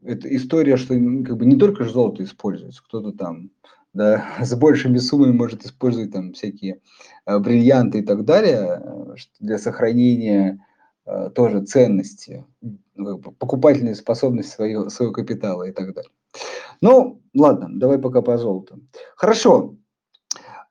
[0.03, 3.51] это история, что как бы не только же золото используется, кто-то там
[3.93, 6.81] да, с большими суммами может использовать там всякие
[7.27, 10.65] э, бриллианты и так далее э, для сохранения
[11.07, 12.45] э, тоже ценности,
[12.95, 16.11] ну, покупательной способности своего, своего капитала и так далее.
[16.81, 18.81] Ну, ладно, давай пока по золоту.
[19.17, 19.77] Хорошо.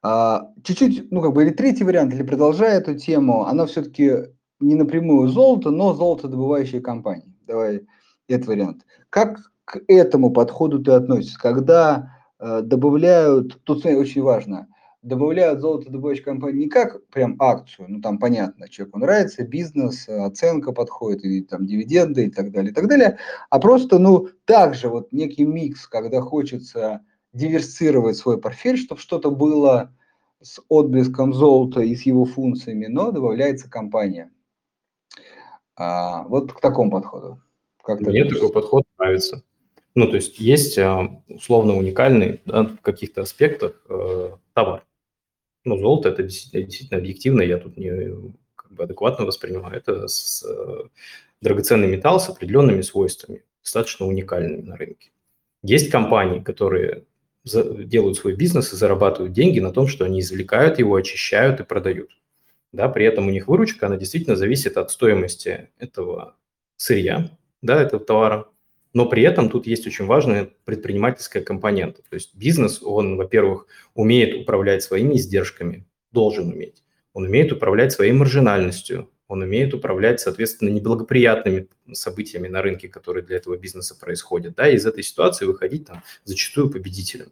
[0.02, 4.30] А, чуть-чуть, ну, как бы, или третий вариант, или продолжая эту тему, она все-таки
[4.60, 7.36] не напрямую золото, но золотодобывающие компании.
[7.46, 7.86] Давай
[8.28, 8.86] этот вариант.
[9.10, 11.40] Как к этому подходу ты относишься?
[11.40, 14.68] Когда добавляют, тут очень важно,
[15.02, 21.24] добавляют золотодобывающие компании не как прям акцию, ну там понятно, человеку нравится, бизнес, оценка подходит,
[21.24, 23.18] и там дивиденды и так далее, и так далее,
[23.50, 27.02] а просто, ну, также вот некий микс, когда хочется
[27.34, 29.94] диверсировать свой портфель, чтобы что-то было
[30.42, 34.32] с отблеском золота и с его функциями, но добавляется компания.
[35.76, 37.42] А, вот к такому подходу.
[37.84, 39.44] Как Мне такой подход нравится.
[40.00, 44.86] Ну, то есть есть а, условно уникальный да, в каких-то аспектах э, товар.
[45.66, 47.92] Ну, золото– это действительно, действительно объективно, я тут не
[48.56, 49.76] как бы адекватно воспринимаю.
[49.76, 50.84] Это с, э,
[51.42, 55.12] драгоценный металл с определенными свойствами, достаточно уникальными на рынке.
[55.64, 57.04] Есть компании, которые
[57.44, 61.66] за, делают свой бизнес и зарабатывают деньги на том, что они извлекают его, очищают и
[61.66, 62.12] продают.
[62.72, 66.38] Да, при этом у них выручка, она действительно зависит от стоимости этого
[66.78, 68.48] сырья, да, этого товара,
[68.94, 72.02] Но при этом тут есть очень важная предпринимательская компонента.
[72.10, 76.84] То есть бизнес, он, во-первых, умеет управлять своими издержками, должен уметь.
[77.14, 83.38] Он умеет управлять своей маржинальностью, он умеет управлять, соответственно, неблагоприятными событиями на рынке, которые для
[83.38, 87.32] этого бизнеса происходят, да, и из этой ситуации выходить там зачастую победителем.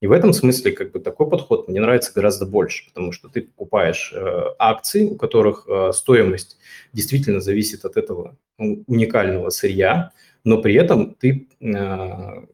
[0.00, 3.42] И в этом смысле как бы такой подход мне нравится гораздо больше, потому что ты
[3.42, 6.58] покупаешь э, акции, у которых э, стоимость
[6.92, 10.10] действительно зависит от этого уникального сырья,
[10.46, 12.46] но при этом ты э,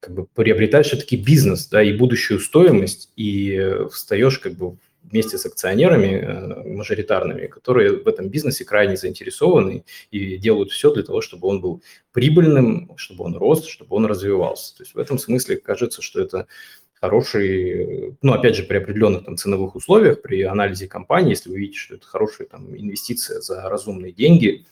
[0.00, 5.44] как бы приобретаешь все-таки бизнес, да, и будущую стоимость, и встаешь как бы вместе с
[5.44, 11.48] акционерами э, мажоритарными, которые в этом бизнесе крайне заинтересованы и делают все для того, чтобы
[11.48, 14.76] он был прибыльным, чтобы он рос, чтобы он развивался.
[14.76, 16.46] То есть в этом смысле кажется, что это
[16.94, 21.78] хороший, ну, опять же, при определенных там ценовых условиях, при анализе компании, если вы видите,
[21.78, 24.64] что это хорошая там инвестиция за разумные деньги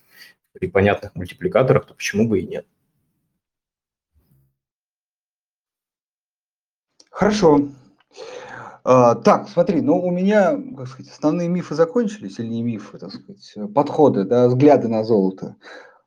[0.55, 2.67] при понятных мультипликаторах, то почему бы и нет.
[7.11, 7.69] Хорошо.
[8.83, 13.13] А, так, смотри, ну у меня, как сказать, основные мифы закончились, или не мифы, так
[13.13, 15.57] сказать, подходы, да, взгляды на золото.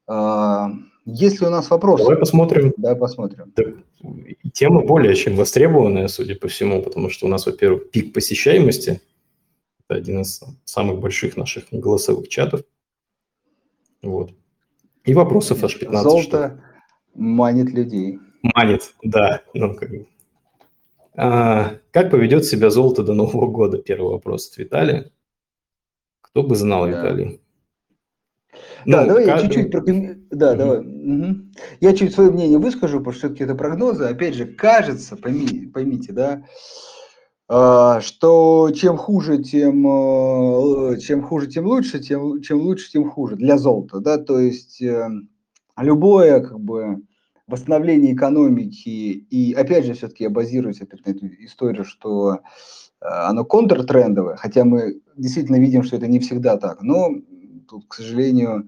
[0.05, 0.71] А,
[1.05, 2.03] есть ли у нас вопросы?
[2.03, 2.73] Давай посмотрим.
[2.77, 3.53] Давай посмотрим.
[4.53, 9.01] Тема более чем востребованная, судя по всему, потому что у нас, во-первых, пик посещаемости.
[9.87, 12.61] Это один из самых больших наших голосовых чатов.
[14.01, 14.31] Вот.
[15.03, 16.63] И вопросов аж 15 Золото штук.
[17.15, 18.19] манит людей.
[18.41, 19.41] Манит, да.
[19.53, 19.89] Ну, как
[21.19, 23.79] а, как поведет себя золото до Нового года?
[23.79, 25.11] Первый вопрос от Виталия.
[26.21, 26.89] Кто бы знал, да.
[26.89, 27.41] Виталий?
[28.85, 29.41] Да, ну, давай как...
[29.41, 30.27] я чуть-чуть проком...
[30.29, 30.57] Да, угу.
[30.57, 30.79] давай.
[30.79, 31.35] Угу.
[31.81, 34.05] Я чуть свое мнение выскажу, потому что все-таки это прогнозы.
[34.05, 36.43] Опять же, кажется, пойми, поймите, да,
[37.49, 43.37] что чем хуже, тем, э, чем хуже, тем лучше, тем, чем лучше, тем хуже.
[43.37, 45.29] Для золота, да, то есть эм,
[45.77, 47.01] любое, как бы,
[47.47, 52.39] восстановление экономики, и опять же, все-таки я базируюсь опять на эту историю, что э,
[52.99, 57.15] оно контртрендовое, хотя мы действительно видим, что это не всегда так, но
[57.69, 58.67] тут, к сожалению, э,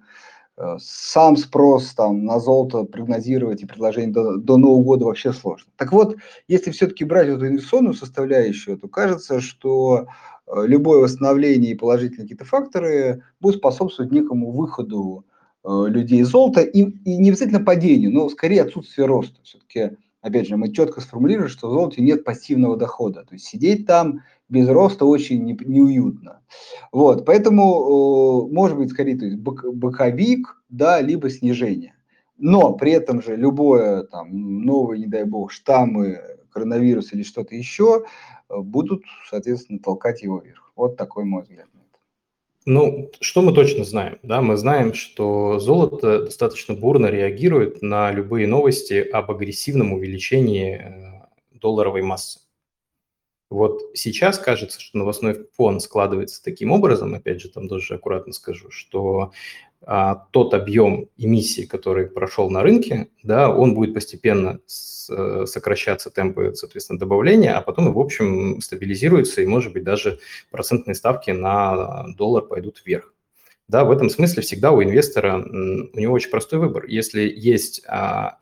[0.80, 5.72] сам спрос там, на золото прогнозировать и предложение до, до Нового года вообще сложно.
[5.78, 10.07] Так вот, если все-таки брать эту инвестиционную составляющую, то кажется, что
[10.47, 15.26] э, любое восстановление и положительные какие-то факторы будут способствовать некому выходу
[15.62, 19.41] Э, людей золота и, и не обязательно падению, но скорее отсутствие роста.
[19.43, 23.26] Все-таки, опять же, мы четко сформулировали, что в золоте нет пассивного дохода.
[23.26, 26.41] То есть сидеть там без роста очень не, неуютно.
[26.91, 31.95] Вот, поэтому, э, может быть, скорее то есть боковик, да, либо снижение.
[32.38, 36.20] Но при этом же любое там новые, не дай бог, штаммы
[36.52, 38.06] коронавируса или что-то еще
[38.50, 40.72] э, будут, соответственно, толкать его вверх.
[40.76, 41.68] Вот такой мой взгляд.
[42.66, 44.20] Ну, что мы точно знаем?
[44.22, 51.58] Да, мы знаем, что золото достаточно бурно реагирует на любые новости об агрессивном увеличении э,
[51.60, 52.41] долларовой массы.
[53.50, 58.70] Вот сейчас кажется, что новостной фон складывается таким образом, опять же, там тоже аккуратно скажу,
[58.70, 59.32] что
[59.82, 66.12] а, тот объем эмиссии, который прошел на рынке, да, он будет постепенно с, э, сокращаться
[66.12, 70.20] темпы, соответственно, добавления, а потом, в общем, стабилизируется, и, может быть, даже
[70.52, 73.14] процентные ставки на доллар пойдут вверх.
[73.68, 76.86] Да, в этом смысле всегда у инвестора, у него очень простой выбор.
[76.86, 78.38] Если есть а,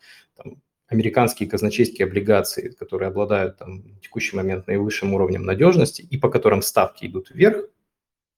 [0.88, 6.62] американские казначейские облигации, которые обладают там, в текущий момент наивысшим уровнем надежности, и по которым
[6.62, 7.66] ставки идут вверх,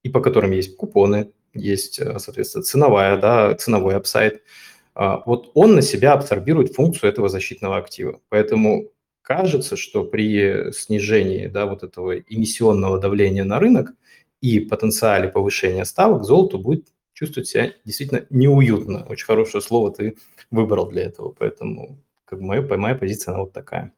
[0.03, 4.41] и по которым есть купоны, есть, э, соответственно, ценовая, да, ценовой апсайд.
[4.95, 8.19] А, вот он на себя абсорбирует функцию этого защитного актива.
[8.29, 8.91] Поэтому
[9.21, 13.93] кажется, что при снижении да, вот этого эмиссионного давления на рынок
[14.41, 19.05] и потенциале повышения ставок золото будет чувствовать себя действительно неуютно.
[19.07, 20.17] Очень хорошее слово ты
[20.51, 23.91] выбрал для этого, поэтому как бы моя, моя позиция она вот такая.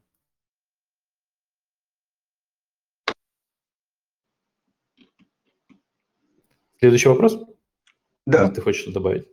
[6.79, 7.37] Следующий вопрос?
[8.25, 8.49] Да.
[8.49, 9.27] Ты хочешь что добавить?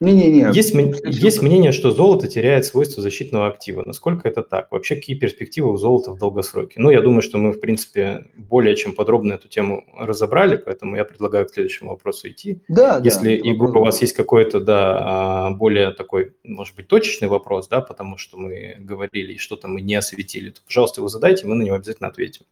[0.00, 0.50] Не-не-не.
[0.54, 0.74] Есть,
[1.04, 3.82] есть мнение, что золото теряет свойства защитного актива.
[3.84, 4.72] Насколько это так?
[4.72, 6.80] Вообще, какие перспективы у золота в долгосроке?
[6.80, 11.04] Ну, я думаю, что мы, в принципе, более чем подробно эту тему разобрали, поэтому я
[11.04, 12.62] предлагаю к следующему вопросу идти.
[12.68, 13.48] Да, Если, да.
[13.48, 18.16] Егор, у вас есть какой-то, да, а, более такой, может быть, точечный вопрос, да, потому
[18.16, 21.76] что мы говорили и что-то мы не осветили, то, пожалуйста, его задайте, мы на него
[21.76, 22.46] обязательно ответим.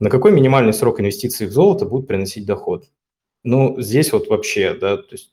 [0.00, 2.84] На какой минимальный срок инвестиций в золото будут приносить доход?
[3.42, 5.32] Ну, здесь вот вообще, да, то есть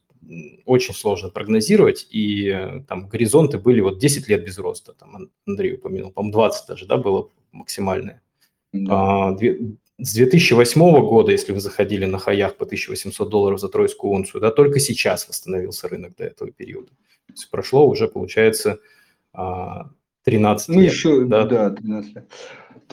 [0.66, 5.76] очень сложно прогнозировать, и э, там горизонты были вот 10 лет без роста, там Андрей
[5.76, 8.22] упомянул, по-моему, 20 даже, да, было максимальное.
[8.72, 9.30] Да.
[9.30, 9.38] А,
[10.00, 14.52] с 2008 года, если вы заходили на хаях по 1800 долларов за тройскую унцию, да,
[14.52, 16.90] только сейчас восстановился рынок до этого периода.
[16.90, 18.80] То есть прошло уже, получается,
[19.34, 20.92] 13 ну, лет.
[20.92, 22.32] Еще, да, да 13 лет.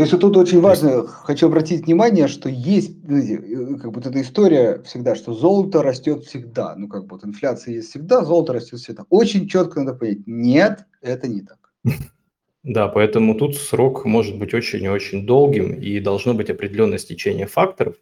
[0.00, 4.18] То есть вот тут очень важно, хочу обратить внимание, что есть, э, как бы эта
[4.22, 6.74] история всегда, что золото растет всегда.
[6.74, 9.04] Ну, как бы вот инфляция есть всегда, золото растет всегда.
[9.10, 11.58] Очень четко надо понять, нет, это не так.
[12.62, 17.46] Да, поэтому тут срок может быть очень и очень долгим, и должно быть определенное стечение
[17.46, 17.96] факторов,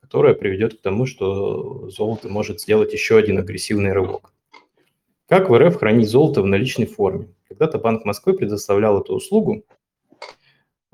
[0.00, 4.32] которое приведет к тому, что золото может сделать еще один агрессивный рывок.
[5.28, 7.28] Как в РФ хранить золото в наличной форме?
[7.48, 9.62] Когда-то Банк Москвы предоставлял эту услугу.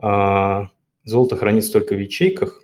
[0.07, 0.69] А,
[1.05, 2.63] золото хранится только в ячейках.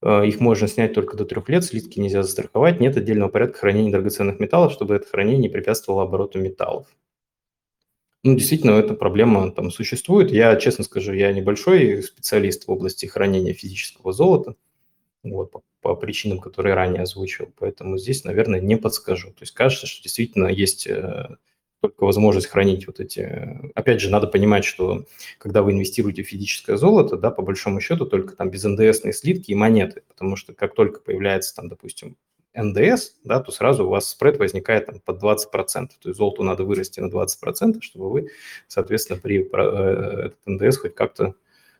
[0.00, 2.80] А, их можно снять только до трех лет, слитки нельзя застраховать.
[2.80, 6.86] Нет отдельного порядка хранения драгоценных металлов, чтобы это хранение не препятствовало обороту металлов.
[8.22, 10.30] Ну, действительно, эта проблема там существует.
[10.30, 14.56] Я, честно скажу, я небольшой специалист в области хранения физического золота,
[15.22, 19.32] вот, по, по причинам, которые ранее озвучил, поэтому здесь, наверное, не подскажу.
[19.32, 21.36] То есть кажется, что действительно есть э,
[21.80, 23.58] только возможность хранить вот эти...
[23.74, 25.04] Опять же, надо понимать, что
[25.38, 29.50] когда вы инвестируете в физическое золото, да, по большому счету только там без НДСные слитки
[29.50, 32.16] и монеты, потому что как только появляется там, допустим,
[32.54, 35.46] НДС, да, то сразу у вас спред возникает там, под 20%.
[35.52, 38.30] То есть золоту надо вырасти на 20%, чтобы вы,
[38.66, 41.34] соответственно, при э, этот НДС хоть как-то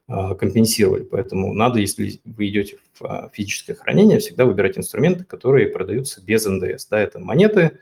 [0.09, 1.03] а, компенсировали.
[1.03, 6.47] Поэтому надо, если вы идете в а, физическое хранение, всегда выбирать инструменты, которые продаются без
[6.47, 6.87] НДС.
[6.87, 7.79] Да, это монеты,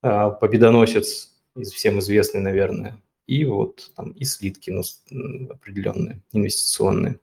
[0.00, 4.82] победоносец, всем известный, наверное, и вот там и слитки ну,
[5.50, 7.20] определенные, инвестиционные.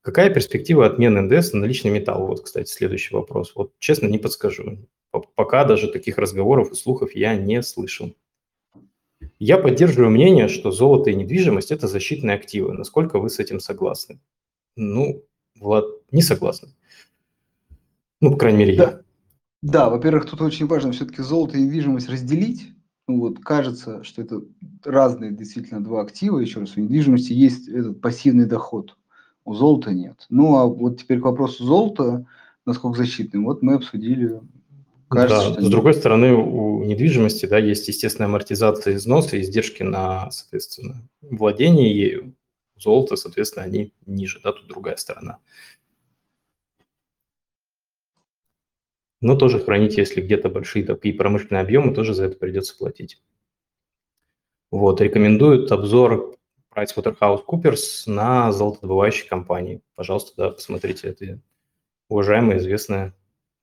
[0.00, 2.26] Какая перспектива отмены НДС на наличный металл?
[2.26, 3.54] Вот, кстати, следующий вопрос.
[3.54, 4.88] Вот честно не подскажу.
[5.10, 8.14] Пока даже таких разговоров и слухов я не слышал.
[9.38, 12.72] Я поддерживаю мнение, что золото и недвижимость– это защитные активы.
[12.72, 14.20] Насколько вы с этим согласны?
[14.76, 15.24] Ну,
[15.56, 16.68] Влад, не согласны.
[18.20, 18.84] Ну, по крайней мере, да.
[18.84, 19.00] я.
[19.60, 22.68] Да, во-первых, тут очень важно все-таки золото и недвижимость разделить.
[23.08, 24.42] Ну, вот кажется, что это
[24.84, 26.38] разные действительно два актива.
[26.38, 28.96] Еще раз, у недвижимости есть этот пассивный доход–
[29.48, 30.26] у золота нет.
[30.28, 32.26] Ну, а вот теперь к вопросу золота,
[32.66, 34.40] насколько защитным, вот мы обсудили.
[35.08, 41.08] Кажется, да, с другой стороны, у недвижимости да, есть естественная амортизация износа, издержки на, соответственно,
[41.22, 42.34] владение ею.
[42.76, 45.38] Золото, соответственно, они ниже, да, тут другая сторона.
[49.20, 53.20] Но тоже хранить, если где-то большие такие промышленные объемы, тоже за это придется платить.
[54.70, 56.36] Вот, рекомендуют обзор
[56.74, 59.80] PricewaterhouseCoopers на золотодобывающей компании.
[59.94, 61.40] Пожалуйста, да, посмотрите, это
[62.08, 63.14] уважаемая, известная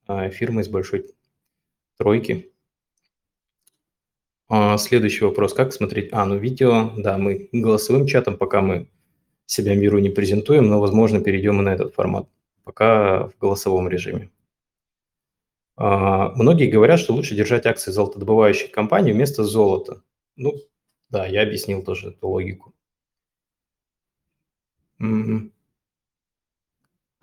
[0.08, 1.06] а, фирма из большой
[1.98, 2.52] тройки.
[4.48, 5.54] А, следующий вопрос.
[5.54, 6.10] Как смотреть?
[6.12, 8.88] А, ну видео, да, мы голосовым чатом, пока мы
[9.46, 12.28] себя миру не презентуем, но, возможно, перейдем и на этот формат.
[12.64, 14.32] Пока в голосовом режиме.
[15.78, 20.04] А, многие говорят, что лучше держать акции золотодобывающей компании вместо золота.
[20.36, 20.54] Ну,
[21.10, 22.74] да, я объяснил тоже эту логику.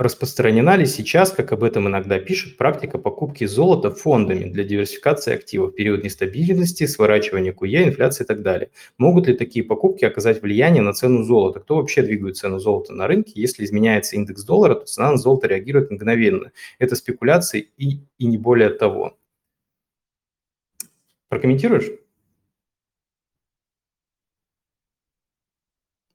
[0.02, 5.70] Распространена ли сейчас, как об этом иногда пишут, практика покупки золота фондами для диверсификации активов
[5.70, 8.72] в период нестабильности, сворачивания КУЕ, инфляции и так далее?
[8.98, 11.60] Могут ли такие покупки оказать влияние на цену золота?
[11.60, 13.34] Кто вообще двигает цену золота на рынке?
[13.36, 16.50] Если изменяется индекс доллара, то цена на золото реагирует мгновенно.
[16.80, 19.16] Это спекуляции и, и не более того.
[21.28, 21.92] Прокомментируешь?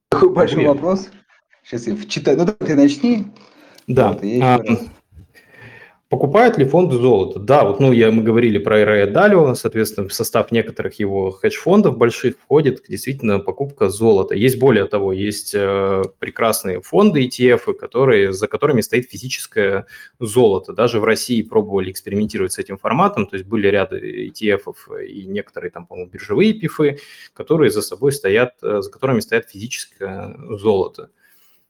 [0.10, 1.08] Такой большой вопрос.
[1.64, 2.38] Сейчас я вчитаю.
[2.38, 3.28] Ну, ты начни.
[3.88, 4.12] Да.
[4.12, 4.62] Вот, а,
[6.10, 7.40] покупают ли фонды золота?
[7.40, 11.98] Да, вот ну, я, мы говорили про Рэя Далио, соответственно, в состав некоторых его хедж-фондов
[11.98, 14.36] больших входит действительно покупка золота.
[14.36, 19.86] Есть более того, есть э, прекрасные фонды ETF, которые, за которыми стоит физическое
[20.20, 20.74] золото.
[20.74, 25.72] Даже в России пробовали экспериментировать с этим форматом, то есть были ряды ETF и некоторые
[25.72, 27.00] там, по-моему, биржевые пифы,
[27.34, 31.10] которые за собой стоят, э, за которыми стоят физическое золото.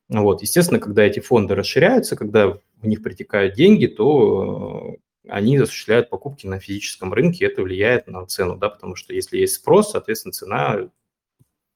[0.10, 6.10] Вот, естественно, когда эти фонды расширяются, когда в них притекают деньги, то э, они осуществляют
[6.10, 10.32] покупки на физическом рынке, это влияет на цену, да, потому что если есть спрос, соответственно,
[10.32, 10.90] цена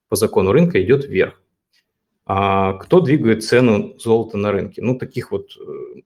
[0.08, 1.42] по закону рынка идет вверх.
[2.26, 4.82] А кто двигает цену золота на рынке?
[4.82, 6.02] Ну, таких вот э,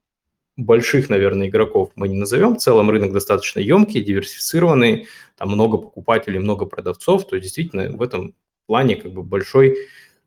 [0.56, 2.56] больших, наверное, игроков мы не назовем.
[2.56, 5.06] В целом рынок достаточно емкий, диверсифицированный,
[5.36, 8.34] там много покупателей, много продавцов, то есть действительно в этом
[8.66, 9.76] плане как бы большой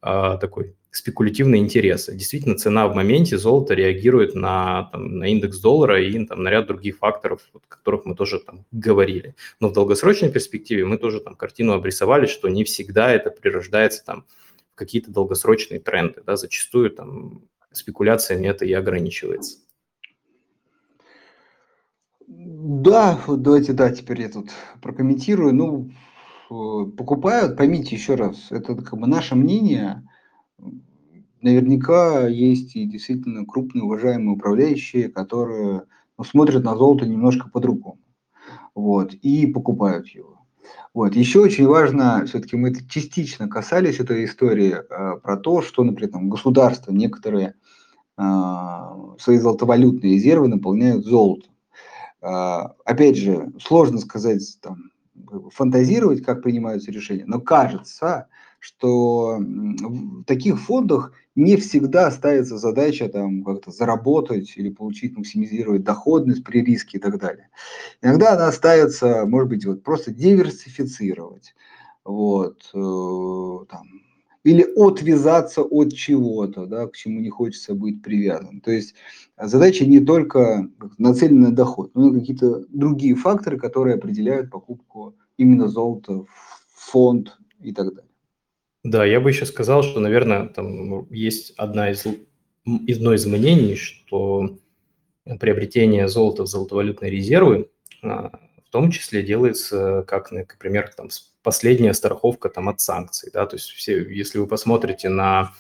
[0.01, 2.15] а, такой спекулятивные интересы.
[2.15, 6.67] Действительно, цена в моменте золота реагирует на, там, на индекс доллара и там, на ряд
[6.67, 9.35] других факторов, о которых мы тоже там, говорили.
[9.59, 14.25] Но в долгосрочной перспективе мы тоже там картину обрисовали, что не всегда это прирождается там,
[14.73, 16.23] в какие-то долгосрочные тренды.
[16.25, 16.35] Да?
[16.37, 19.59] Зачастую там, спекуляциями это и ограничивается.
[22.27, 24.49] Да, вот давайте, да, теперь я тут
[24.81, 25.53] прокомментирую.
[25.53, 25.91] Ну,
[26.97, 30.07] покупают, поймите еще раз, это как бы наше мнение.
[31.41, 35.83] Наверняка есть и действительно крупные уважаемые управляющие, которые
[36.17, 37.99] ну, смотрят на золото немножко по-другому.
[38.75, 40.39] Вот, и покупают его.
[40.93, 41.15] Вот.
[41.15, 46.29] Еще очень важно, все-таки мы частично касались этой истории э, про то, что, например, там,
[46.29, 47.55] государства некоторые
[48.17, 48.23] э,
[49.19, 51.53] свои золотовалютные резервы наполняют золотом.
[52.21, 54.91] Э, опять же, сложно сказать, там,
[55.53, 58.27] фантазировать, как принимаются решения, но кажется,
[58.59, 66.43] что в таких фондах не всегда ставится задача там как-то заработать или получить, максимизировать доходность
[66.43, 67.49] при риске и так далее.
[68.01, 71.55] Иногда она ставится, может быть, вот просто диверсифицировать,
[72.03, 73.87] вот, э, там,
[74.43, 78.61] или отвязаться от чего-то, да, к чему не хочется быть привязан.
[78.61, 78.95] То есть
[79.37, 85.67] задача не только нацелена на доход, но и какие-то другие факторы, которые определяют покупку именно
[85.67, 86.25] золота
[86.73, 88.08] фонд и так далее.
[88.83, 92.05] Да, я бы еще сказал, что, наверное, там есть одна из,
[92.65, 94.57] одно из мнений, что
[95.39, 97.69] приобретение золота в золотовалютные резервы
[98.01, 98.31] а,
[98.69, 101.09] в том числе делается как, например, там,
[101.41, 103.31] последняя страховка там, от санкций.
[103.33, 103.45] Да?
[103.45, 105.53] То есть все, если вы посмотрите на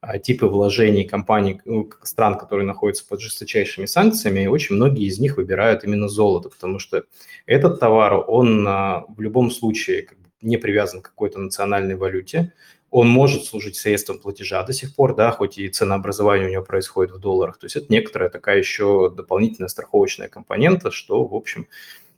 [0.00, 5.36] а, типы вложений компаний, ну, стран, которые находятся под жесточайшими санкциями, очень многие из них
[5.36, 7.04] выбирают именно золото, потому что
[7.46, 12.52] этот товар, он а, в любом случае как не привязан к какой-то национальной валюте,
[12.90, 17.12] он может служить средством платежа до сих пор, да, хоть и ценообразование у него происходит
[17.12, 17.58] в долларах.
[17.58, 21.66] То есть это некоторая такая еще дополнительная страховочная компонента, что, в общем,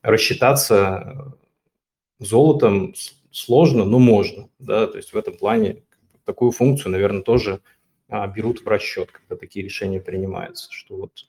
[0.02, 1.34] рассчитаться
[2.18, 2.94] золотом
[3.30, 5.82] сложно, но можно, да, то есть в этом плане
[6.24, 7.60] такую функцию, наверное, тоже
[8.08, 11.26] а, берут в расчет, когда такие решения принимаются, что вот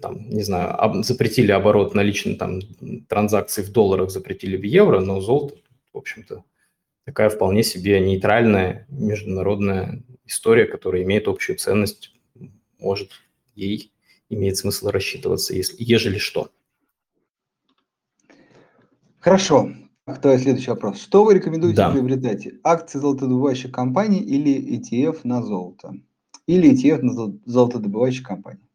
[0.00, 2.60] там, не знаю, об, запретили оборот наличных там
[3.08, 5.56] транзакций в долларах, запретили в евро, но золото,
[5.92, 6.44] в общем-то,
[7.04, 12.12] такая вполне себе нейтральная международная история, которая имеет общую ценность,
[12.78, 13.12] может,
[13.54, 13.92] ей
[14.28, 16.50] имеет смысл рассчитываться, если, ежели что.
[19.20, 19.72] Хорошо.
[20.06, 21.00] Давай следующий вопрос.
[21.00, 21.90] Что вы рекомендуете да.
[21.90, 22.46] приобретать?
[22.62, 25.94] Акции золотодобывающей компании или ETF на золото?
[26.46, 28.65] Или ETF на золотодобывающей компании?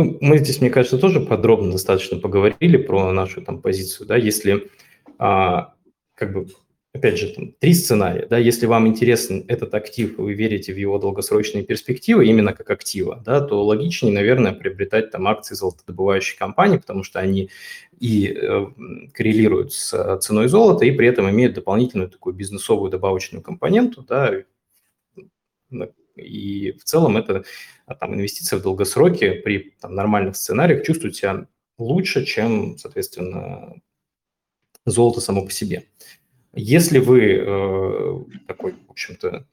[0.00, 4.06] Ну, мы здесь, мне кажется, тоже подробно достаточно поговорили про нашу там позицию.
[4.06, 4.16] Да?
[4.16, 4.70] Если
[5.18, 5.74] а,
[6.14, 6.46] как бы,
[6.94, 8.26] опять же, там, три сценария.
[8.26, 13.22] Да, если вам интересен этот актив, вы верите в его долгосрочные перспективы именно как актива,
[13.26, 17.50] да, то логичнее, наверное, приобретать там акции золотодобывающей компании, потому что они
[17.98, 18.66] и э,
[19.12, 24.32] коррелируют с ценой золота, и при этом имеют дополнительную такую бизнесовую добавочную компоненту, да,
[26.20, 27.44] и в целом это
[27.86, 31.46] а, там, инвестиция в долгосроке при там, нормальных сценариях чувствует себя
[31.78, 33.80] лучше, чем, соответственно,
[34.86, 35.84] золото само по себе.
[36.52, 39.46] Если вы э, такой, в общем-то,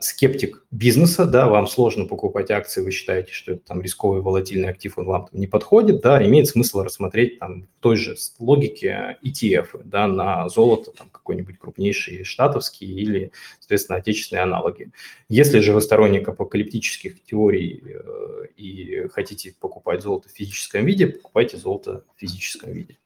[0.00, 4.96] скептик бизнеса, да, вам сложно покупать акции, вы считаете, что это там рисковый волатильный актив,
[4.96, 9.82] он вам там не подходит, да, имеет смысл рассмотреть там в той же логике ETF,
[9.84, 14.90] да, на золото, там какой-нибудь крупнейший штатовский или, соответственно, отечественные аналоги.
[15.28, 21.58] Если же вы сторонник апокалиптических теорий э, и хотите покупать золото в физическом виде, покупайте
[21.58, 22.98] золото в физическом виде.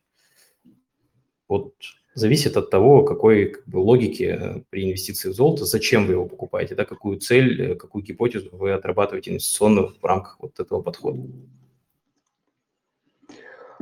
[1.49, 1.75] Вот
[2.15, 6.27] зависит от того, какой как бы, логики э, при инвестиции в золото, зачем вы его
[6.27, 11.23] покупаете, да, какую цель, э, какую гипотезу вы отрабатываете инвестиционную в рамках вот этого подхода.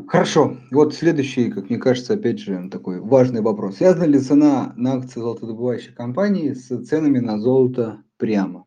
[0.06, 0.56] Хорошо.
[0.70, 3.76] Вот следующий, как мне кажется, опять же, такой важный вопрос.
[3.76, 8.64] Связана ли цена на акции золотодобывающей компании с ценами на золото прямо?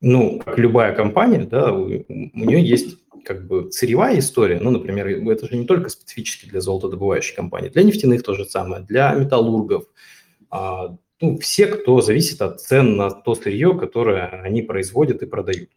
[0.00, 5.06] Ну, как любая компания, да, у, у нее есть как бы сырьевая история, ну, например,
[5.06, 9.84] это же не только специфически для золотодобывающей компании, для нефтяных то же самое, для металлургов,
[10.50, 15.70] а, ну, все, кто зависит от цен на то сырье, которое они производят и продают.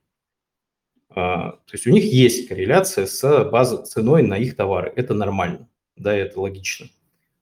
[1.10, 5.70] А, то есть у них есть корреляция с базой ценой на их товары, это нормально,
[5.96, 6.88] да, это логично.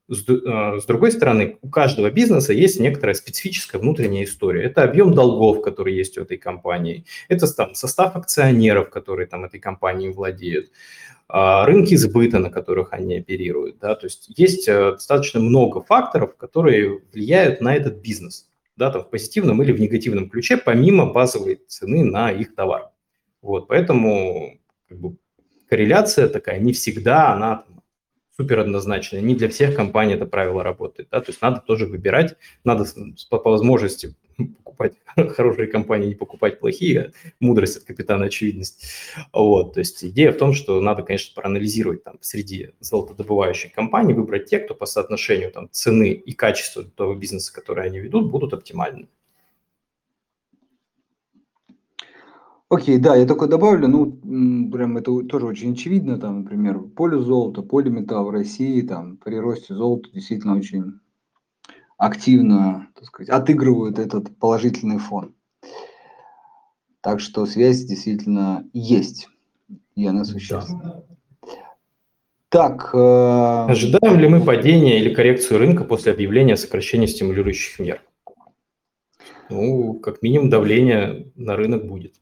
[0.10, 4.64] А, с другой стороны, у каждого бизнеса есть некоторая специфическая внутренняя история.
[4.64, 7.06] Это объем долгов, который есть у этой компании.
[7.30, 10.72] Это там, состав акционеров, которые там этой компанией владеют.
[11.30, 13.80] А, рынки сбыта, на которых они оперируют.
[13.80, 13.95] Да?
[13.95, 18.49] То есть есть э, достаточно много факторов, которые влияют на этот бизнес.
[18.76, 22.89] Да, там в позитивном или в негативном ключе, помимо базовой цены на их товар.
[23.43, 24.58] Вот, поэтому
[24.89, 25.16] как бы,
[25.70, 27.66] корреляция такая не всегда, она
[28.36, 29.18] супер однозначно.
[29.18, 31.10] Не для всех компаний это правило работает.
[31.12, 31.22] Да?
[31.22, 32.86] То есть надо тоже выбирать, надо
[33.30, 34.16] по, по возможности
[34.64, 34.94] покупать
[35.36, 38.86] хорошие компании, не покупать плохие, мудрость от капитана очевидность.
[39.32, 44.46] Вот, то есть идея в том, что надо, конечно, проанализировать там среди золотодобывающих компаний, выбрать
[44.46, 49.08] те, кто по соотношению там цены и качества того бизнеса, который они ведут, будут оптимальны.
[52.74, 57.62] Окей, да, я только добавлю, ну, прям это тоже очень очевидно, там, например, поле золота,
[57.62, 61.00] полиметалл в России, там, при росте золота действительно очень
[61.98, 65.36] активно, так сказать, отыгрывают этот положительный фон.
[67.02, 69.28] Так что связь действительно есть,
[69.96, 71.04] и она существенна.
[71.40, 71.50] Да.
[72.50, 72.90] Так.
[72.96, 73.66] Э...
[73.70, 78.02] Ожидаем ли мы падения или коррекцию рынка после объявления о сокращении стимулирующих мер?
[79.52, 82.16] Ну, как минимум давление на рынок будет.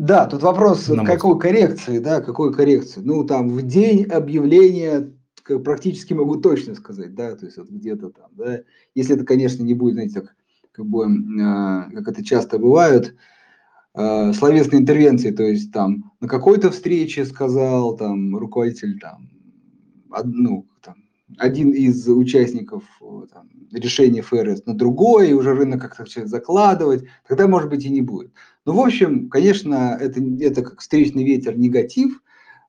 [0.00, 3.02] Да, тут вопрос, На какой коррекции, да, какой коррекции.
[3.04, 5.12] Ну, там, в день объявления
[5.62, 8.60] практически могу точно сказать, да, то есть вот где-то там, да,
[8.94, 10.36] если это, конечно, не будет, знаете, как,
[10.72, 13.14] как бы, э, как это часто бывает,
[13.94, 19.28] э, словесной интервенции, то есть там на какой-то встрече сказал там руководитель там,
[20.10, 20.99] од, ну, там
[21.38, 22.84] один из участников
[23.32, 27.90] там, решения ФРС на другой, и уже рынок как-то начинает закладывать, тогда, может быть, и
[27.90, 28.32] не будет.
[28.64, 32.22] Ну, в общем, конечно, это, это как встречный ветер негатив,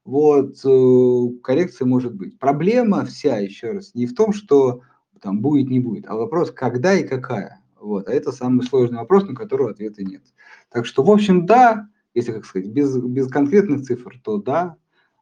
[0.04, 2.40] вот, э, коррекция может быть.
[2.40, 4.82] Проблема вся, еще раз, не в том, что
[5.22, 7.62] там будет, не будет, а вопрос, когда и какая.
[7.80, 10.24] Вот, а это самый сложный вопрос, на который ответа нет.
[10.70, 14.76] Так что, в общем, да, если, как сказать, без, без конкретных цифр, то да,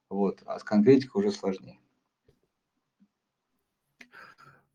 [0.10, 1.80] вот, а с конкретикой уже сложнее.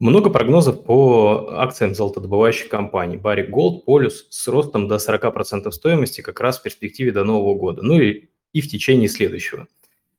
[0.05, 3.17] Много прогнозов по акциям золотодобывающих компаний.
[3.17, 7.81] Барик Голд, Полюс с ростом до 40% стоимости как раз в перспективе до Нового года,
[7.81, 9.67] ну и, и в течение следующего.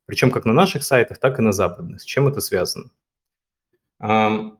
[0.04, 2.00] Причем как на наших сайтах, так и на западных.
[2.00, 2.90] С чем это связано?
[4.00, 4.56] А,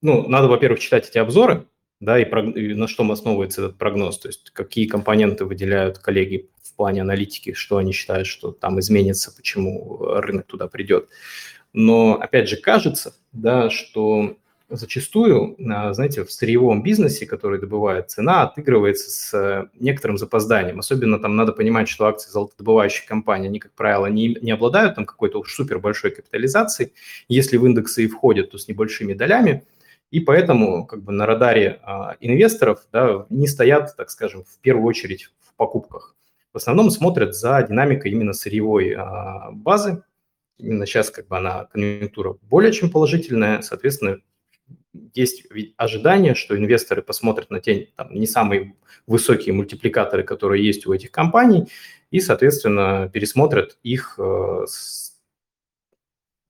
[0.00, 1.66] ну, надо, во-первых, читать эти обзоры,
[1.98, 2.56] да, и, прог...
[2.56, 7.52] и на что основывается этот прогноз, то есть какие компоненты выделяют коллеги в плане аналитики,
[7.52, 11.08] что они считают, что там изменится, почему рынок туда придет.
[11.72, 14.36] Но, опять же, кажется, да, что
[14.76, 20.78] зачастую, а, знаете, в сырьевом бизнесе, который добывает, цена отыгрывается с э, некоторым запозданием.
[20.78, 25.06] Особенно там надо понимать, что акции золотодобывающих компаний, они, как правило, не, не обладают там
[25.06, 26.92] какой-то супер большой капитализацией.
[27.28, 29.64] Если в индексы и входят, то с небольшими долями.
[30.10, 34.86] И поэтому как бы на радаре а, инвесторов да, не стоят, так скажем, в первую
[34.86, 36.14] очередь в покупках.
[36.52, 40.02] В основном смотрят за динамикой именно сырьевой а, базы.
[40.58, 44.18] Именно сейчас как бы она конъюнктура более чем положительная, соответственно,
[45.14, 45.44] есть
[45.76, 48.74] ожидание, что инвесторы посмотрят на те там, не самые
[49.06, 51.68] высокие мультипликаторы, которые есть у этих компаний,
[52.10, 54.66] и, соответственно, пересмотрят их э,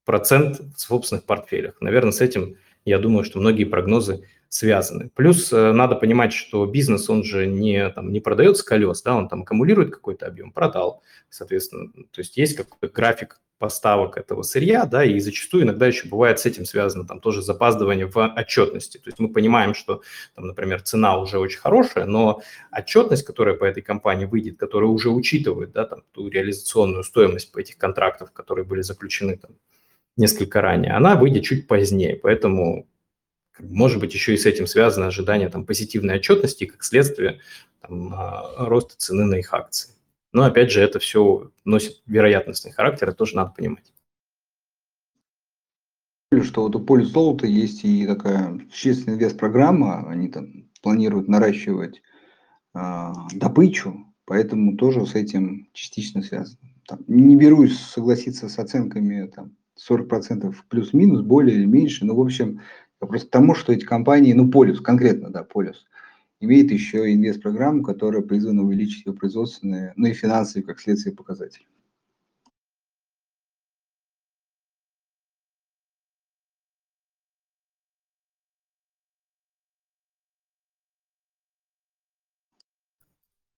[0.05, 1.81] процент в собственных портфелях.
[1.81, 5.09] Наверное, с этим, я думаю, что многие прогнозы связаны.
[5.15, 9.27] Плюс э, надо понимать, что бизнес, он же не, там, не продается колес, да, он
[9.31, 11.91] там аккумулирует какой-то объем, продал, соответственно.
[12.11, 16.45] То есть есть какой-то график поставок этого сырья, да, и зачастую иногда еще бывает с
[16.45, 18.99] этим связано там тоже запаздывание в отчетности.
[18.99, 20.03] То есть мы понимаем, что,
[20.35, 25.09] там, например, цена уже очень хорошая, но отчетность, которая по этой компании выйдет, которая уже
[25.09, 29.53] учитывает, да, там, ту реализационную стоимость по этих контрактов, которые были заключены там
[30.19, 32.17] несколько ранее, она выйдет чуть позднее.
[32.17, 32.87] Поэтому,
[33.71, 37.41] может быть, еще и с этим связано ожидание там позитивной отчетности, как следствие
[37.81, 39.93] там, а, роста цены на их акции.
[40.33, 43.93] Но, опять же, это все носит вероятностный характер, это тоже надо понимать.
[46.43, 52.01] Что вот у Поле Золота есть и такая существенная инвест-программа, они там планируют наращивать
[52.75, 56.59] э, добычу, поэтому тоже с этим частично связано.
[56.89, 59.57] Там, не берусь согласиться с оценками там,
[59.89, 62.63] 40% плюс-минус, более или меньше, но в общем,
[63.07, 65.87] просто тому, что эти компании, ну, Полюс, конкретно, да, Полюс,
[66.41, 71.67] имеет еще инвест-программу, которая призвана увеличить его производственные, ну и финансовые, как следствие, показатели.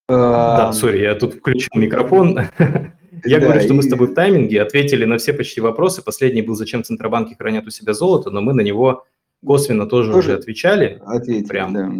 [0.09, 2.38] Да, сори, я тут включил микрофон.
[3.24, 6.03] Я да, говорю, что мы с тобой в тайминге ответили на все почти вопросы.
[6.03, 9.07] Последний был, зачем Центробанки хранят у себя золото, но мы на него
[9.45, 11.01] косвенно тоже, тоже уже отвечали.
[11.05, 11.72] Ответили, прям.
[11.74, 11.92] да.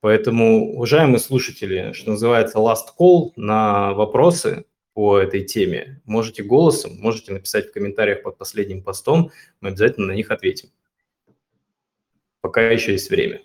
[0.00, 6.00] Поэтому, уважаемые слушатели, что называется, last call на вопросы по этой теме.
[6.04, 9.30] Можете голосом, можете написать в комментариях под последним постом,
[9.60, 10.70] мы обязательно на них ответим.
[12.40, 13.42] Пока еще есть время.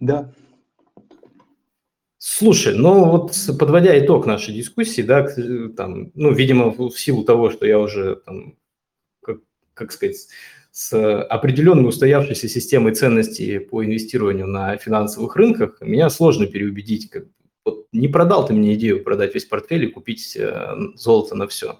[0.00, 0.32] Да.
[2.18, 5.28] Слушай, ну вот подводя итог нашей дискуссии, да,
[5.76, 8.56] там, ну, видимо, в силу того, что я уже, там,
[9.74, 10.28] как, сказать,
[10.70, 17.10] с определенной устоявшейся системой ценностей по инвестированию на финансовых рынках, меня сложно переубедить.
[17.10, 17.26] Как,
[17.64, 21.78] вот не продал ты мне идею продать весь портфель и купить э, золото на все.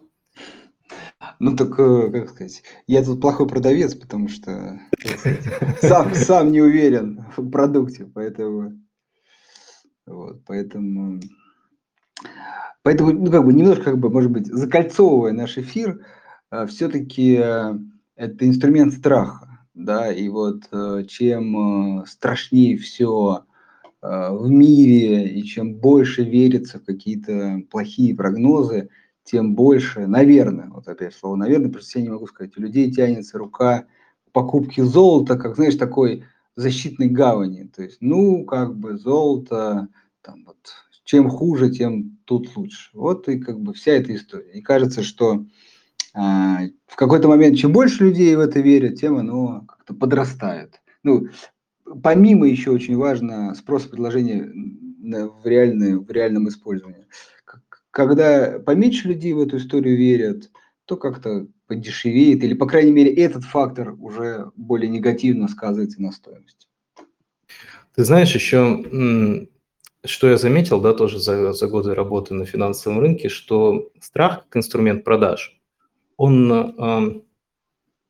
[1.40, 4.78] Ну так, э, как сказать, я тут плохой продавец, потому что
[5.80, 8.80] сам, сам не уверен в продукте, поэтому,
[10.06, 11.20] вот, поэтому,
[12.82, 16.04] поэтому, ну как бы немножко, как бы, может быть, закольцовывая наш эфир,
[16.66, 17.74] все-таки э,
[18.16, 20.62] это инструмент страха, да, и вот
[21.08, 23.44] чем страшнее все
[24.00, 28.90] в мире, и чем больше верится в какие-то плохие прогнозы,
[29.24, 33.38] тем больше, наверное, вот опять слово наверное, просто я не могу сказать, у людей тянется
[33.38, 33.86] рука
[34.32, 36.24] покупки золота, как, знаешь, такой
[36.56, 37.70] защитной гавани.
[37.74, 39.88] То есть, ну, как бы золото,
[40.20, 40.58] там вот,
[41.04, 42.90] чем хуже, тем тут лучше.
[42.92, 44.52] Вот и как бы вся эта история.
[44.52, 45.46] И кажется, что
[46.12, 50.80] в какой-то момент, чем больше людей в это верят, тем оно как-то подрастает.
[51.02, 51.28] Ну,
[52.02, 54.50] помимо еще очень важно спрос и предложение
[55.02, 57.06] в, реальное, в реальном использовании
[57.94, 60.50] когда поменьше людей в эту историю верят,
[60.84, 66.66] то как-то подешевеет, или, по крайней мере, этот фактор уже более негативно сказывается на стоимости.
[67.94, 69.46] Ты знаешь, еще,
[70.04, 74.56] что я заметил, да, тоже за, за годы работы на финансовом рынке, что страх как
[74.56, 75.56] инструмент продаж,
[76.16, 77.24] он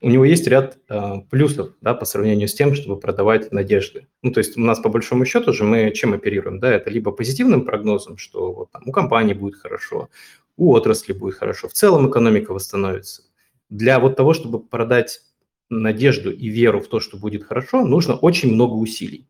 [0.04, 4.06] у него есть ряд э, плюсов да, по сравнению с тем, чтобы продавать надежды.
[4.20, 6.60] Ну, то есть у нас по большому счету же мы чем оперируем?
[6.60, 10.10] Да, это либо позитивным прогнозом, что вот, там, у компании будет хорошо,
[10.58, 13.22] у отрасли будет хорошо, в целом экономика восстановится.
[13.70, 15.22] Для вот того, чтобы продать
[15.70, 19.26] надежду и веру в то, что будет хорошо, нужно очень много усилий.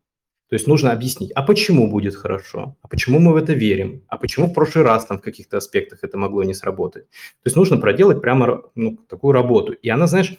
[0.49, 4.17] То есть нужно объяснить, а почему будет хорошо, а почему мы в это верим, а
[4.17, 7.09] почему в прошлый раз там в каких-то аспектах это могло не сработать.
[7.09, 9.73] То есть нужно проделать прямо ну, такую работу.
[9.73, 10.37] И она, знаешь,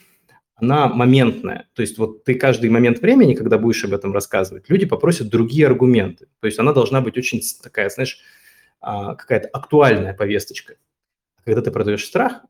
[0.55, 1.69] она моментная.
[1.75, 5.67] То есть вот ты каждый момент времени, когда будешь об этом рассказывать, люди попросят другие
[5.67, 6.29] аргументы.
[6.41, 8.21] То есть она должна быть очень такая, знаешь,
[8.81, 10.77] а, какая-то актуальная повесточка.
[11.45, 12.43] Когда ты продаешь страх,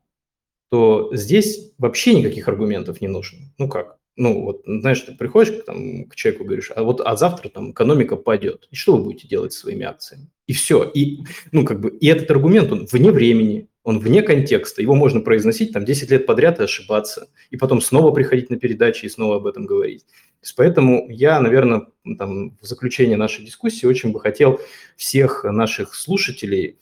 [0.69, 3.39] то здесь вообще никаких аргументов не нужно.
[3.57, 3.97] Ну как?
[4.17, 8.15] Ну вот, знаешь, ты приходишь там, к человеку говоришь, а вот а завтра там экономика
[8.15, 8.67] падет.
[8.71, 10.27] И что вы будете делать с своими акциями?
[10.47, 10.83] И все.
[10.83, 11.19] И,
[11.51, 15.71] ну, как бы, и этот аргумент, он вне времени, он вне контекста, его можно произносить
[15.71, 19.45] там 10 лет подряд и ошибаться, и потом снова приходить на передачи и снова об
[19.45, 20.03] этом говорить.
[20.05, 21.85] То есть поэтому я, наверное,
[22.17, 24.59] там, в заключение нашей дискуссии очень бы хотел
[24.95, 26.77] всех наших слушателей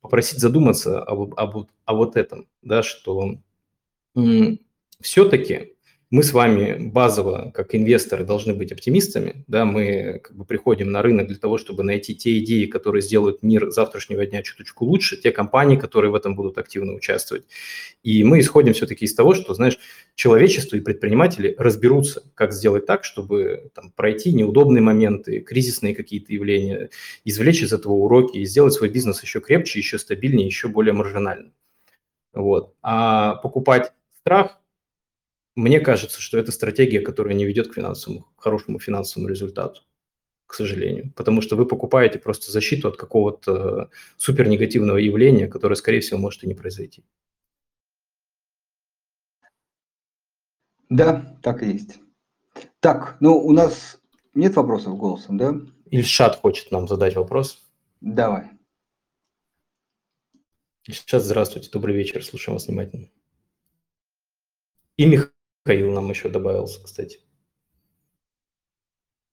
[0.00, 3.36] попросить задуматься об, об, о вот этом, да, что
[5.00, 5.74] все-таки
[6.10, 9.44] мы с вами базово, как инвесторы, должны быть оптимистами.
[9.46, 13.44] Да, мы как бы приходим на рынок для того, чтобы найти те идеи, которые сделают
[13.44, 17.44] мир завтрашнего дня чуточку лучше, те компании, которые в этом будут активно участвовать.
[18.02, 19.78] И мы исходим все-таки из того, что, знаешь,
[20.16, 26.90] человечество и предприниматели разберутся, как сделать так, чтобы там, пройти неудобные моменты, кризисные какие-то явления,
[27.24, 31.52] извлечь из этого уроки и сделать свой бизнес еще крепче, еще стабильнее, еще более маржинальным.
[32.32, 32.74] Вот.
[32.82, 34.60] А покупать страх
[35.60, 39.82] мне кажется, что это стратегия, которая не ведет к финансовому, к хорошему финансовому результату,
[40.46, 41.12] к сожалению.
[41.14, 46.42] Потому что вы покупаете просто защиту от какого-то супер негативного явления, которое, скорее всего, может
[46.44, 47.04] и не произойти.
[50.88, 52.00] Да, так и есть.
[52.80, 54.00] Так, ну у нас
[54.34, 55.54] нет вопросов голосом, да?
[55.90, 57.62] Ильшат хочет нам задать вопрос.
[58.00, 58.50] Давай.
[60.86, 63.08] Ильшат, здравствуйте, добрый вечер, слушаем вас внимательно.
[64.96, 65.30] И Михаил.
[65.64, 67.20] Михаил нам еще добавился, кстати.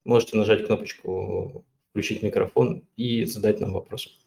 [0.04, 4.20] Можете нажать кнопочку «Включить микрофон» и задать нам вопрос.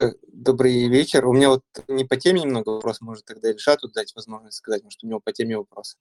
[0.00, 1.26] Э, добрый вечер.
[1.26, 5.02] У меня вот не по теме немного вопрос, может тогда Ильшату дать возможность сказать, может
[5.02, 5.98] у него по теме вопрос.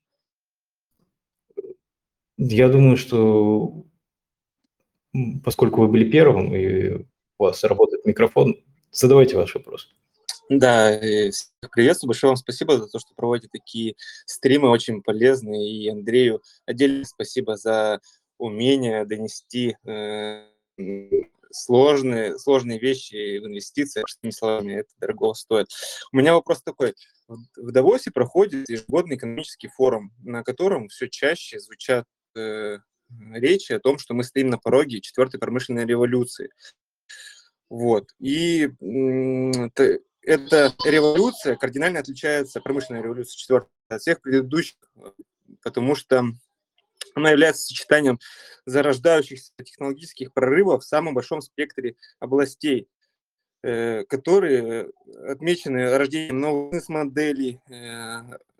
[2.37, 3.85] Я думаю, что
[5.43, 7.05] поскольку вы были первым и
[7.39, 9.91] у вас работает микрофон, задавайте ваш вопрос.
[10.49, 10.97] Да,
[11.71, 13.95] приветствую, большое вам спасибо за то, что проводите такие
[14.25, 15.69] стримы, очень полезные.
[15.69, 17.99] И Андрею отдельно спасибо за
[18.37, 20.45] умение донести э,
[21.51, 25.67] сложные, сложные вещи в инвестициях, простыми словами, это дорого стоит.
[26.13, 26.93] У меня вопрос такой.
[27.27, 32.05] В Давосе проходит ежегодный экономический форум, на котором все чаще звучат
[32.37, 32.77] э,
[33.33, 36.51] речи о том, что мы стоим на пороге четвертой промышленной революции.
[37.69, 38.11] Вот.
[38.19, 38.69] И
[40.27, 44.75] эта революция кардинально отличается, промышленная революция четвертая, от всех предыдущих,
[45.63, 46.25] потому что
[47.15, 48.19] она является сочетанием
[48.65, 52.89] зарождающихся технологических прорывов в самом большом спектре областей.
[53.61, 54.91] которые
[55.27, 57.59] отмечены рождением новых бизнес-моделей,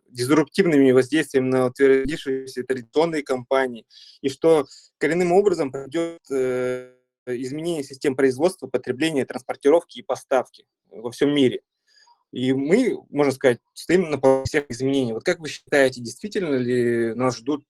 [0.09, 3.85] дизруптивными воздействием на утвердившиеся традиционные компании,
[4.21, 4.65] и что
[4.97, 6.19] коренным образом пройдет
[7.27, 11.61] изменение систем производства, потребления, транспортировки и поставки во всем мире.
[12.31, 15.13] И мы, можно сказать, стоим на всех изменений.
[15.13, 17.63] Вот как вы считаете, действительно ли нас ждут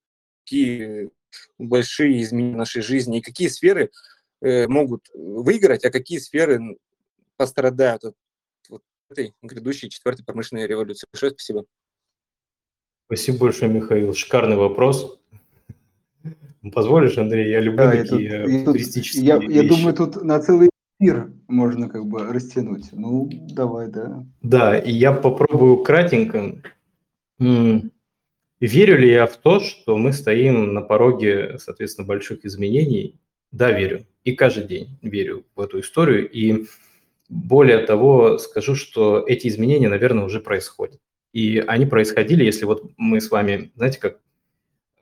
[0.44, 1.12] такие
[1.58, 3.92] большие изменения в нашей жизни, и какие сферы
[4.42, 6.78] э, могут выиграть, а какие сферы
[7.36, 8.16] пострадают от
[8.70, 11.08] вот этой грядущей четвертой промышленной революции?
[11.12, 11.66] Большое спасибо.
[13.06, 14.14] Спасибо большое, Михаил.
[14.14, 15.17] Шикарный вопрос.
[16.72, 17.50] Позволишь, Андрей?
[17.50, 21.32] Я люблю да, такие я тут, футуристические я, я, я думаю, тут на целый эфир
[21.48, 22.90] можно как бы растянуть.
[22.92, 24.26] Ну, давай, да.
[24.42, 26.62] Да, и я попробую кратенько.
[27.40, 33.20] Верю ли я в то, что мы стоим на пороге, соответственно, больших изменений?
[33.52, 34.06] Да, верю.
[34.24, 36.30] И каждый день верю в эту историю.
[36.30, 36.66] И
[37.30, 41.00] более того, скажу, что эти изменения, наверное, уже происходят.
[41.34, 44.20] И они происходили, если вот мы с вами, знаете, как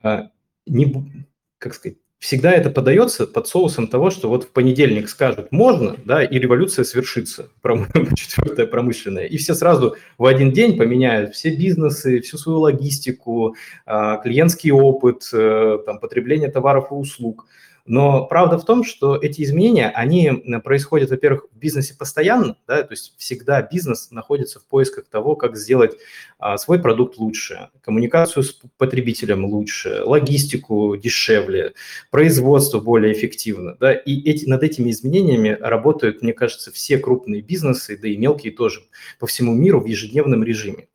[0.02, 0.30] а,
[0.66, 1.25] не,
[1.58, 6.24] как сказать, всегда это подается под соусом того, что вот в понедельник скажут «можно», да,
[6.24, 7.48] и революция свершится,
[8.14, 14.16] четвертая промышленная, и все сразу в один день поменяют все бизнесы, всю свою логистику, а,
[14.18, 17.46] клиентский опыт, э, там, потребление товаров и услуг–
[17.86, 20.30] но правда в том, что эти изменения, они
[20.64, 25.56] происходят, во-первых, в бизнесе постоянно, да, то есть всегда бизнес находится в поисках того, как
[25.56, 25.96] сделать
[26.38, 31.74] а, свой продукт лучше, коммуникацию с потребителем лучше, логистику дешевле,
[32.10, 37.96] производство более эффективно, да, и эти, над этими изменениями работают, мне кажется, все крупные бизнесы,
[37.96, 38.80] да и мелкие тоже,
[39.18, 40.88] по всему миру в ежедневном режиме.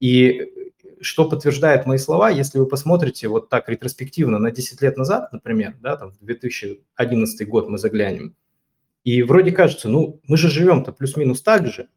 [0.00, 0.50] И
[1.04, 5.74] что подтверждает мои слова, если вы посмотрите вот так ретроспективно на 10 лет назад, например,
[5.80, 8.34] да, там в 2011 год мы заглянем,
[9.04, 11.88] и вроде кажется, ну, мы же живем-то плюс-минус так же,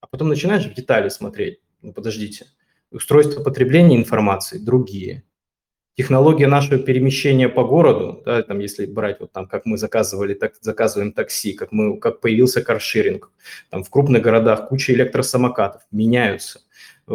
[0.00, 2.46] а потом начинаешь в детали смотреть, ну, подождите,
[2.90, 5.24] устройство потребления информации другие,
[5.96, 10.54] технология нашего перемещения по городу, да, там, если брать вот там, как мы заказывали, так
[10.60, 13.30] заказываем такси, как мы, как появился каршеринг,
[13.68, 16.60] там в крупных городах куча электросамокатов меняются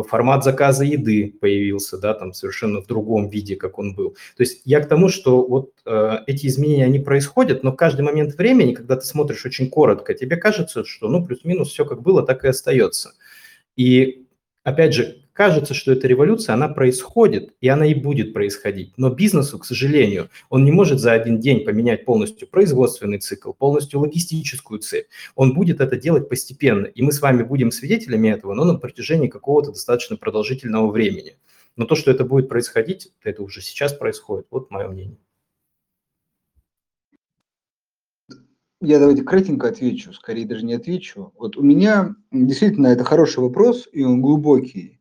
[0.04, 4.12] формат заказа еды появился, да, там совершенно в другом виде, как он был.
[4.36, 8.36] То есть я к тому, что вот э, эти изменения, они происходят, но каждый момент
[8.36, 12.46] времени, когда ты смотришь очень коротко, тебе кажется, что, ну, плюс-минус все как было, так
[12.46, 13.14] и остается.
[13.76, 14.26] И,
[14.64, 18.94] опять же, кажется, что эта революция, она происходит, и она и будет происходить.
[18.96, 24.00] Но бизнесу, к сожалению, он не может за один день поменять полностью производственный цикл, полностью
[24.00, 25.08] логистическую цепь.
[25.36, 29.28] Он будет это делать постепенно, и мы с вами будем свидетелями этого, но на протяжении
[29.28, 31.36] какого-то достаточно продолжительного времени.
[31.76, 34.48] Но то, что это будет происходить, это уже сейчас происходит.
[34.50, 35.18] Вот мое мнение.
[38.80, 41.34] Я давайте кратенько отвечу, скорее даже не отвечу.
[41.38, 44.96] Вот у меня действительно это хороший вопрос, и он глубокий.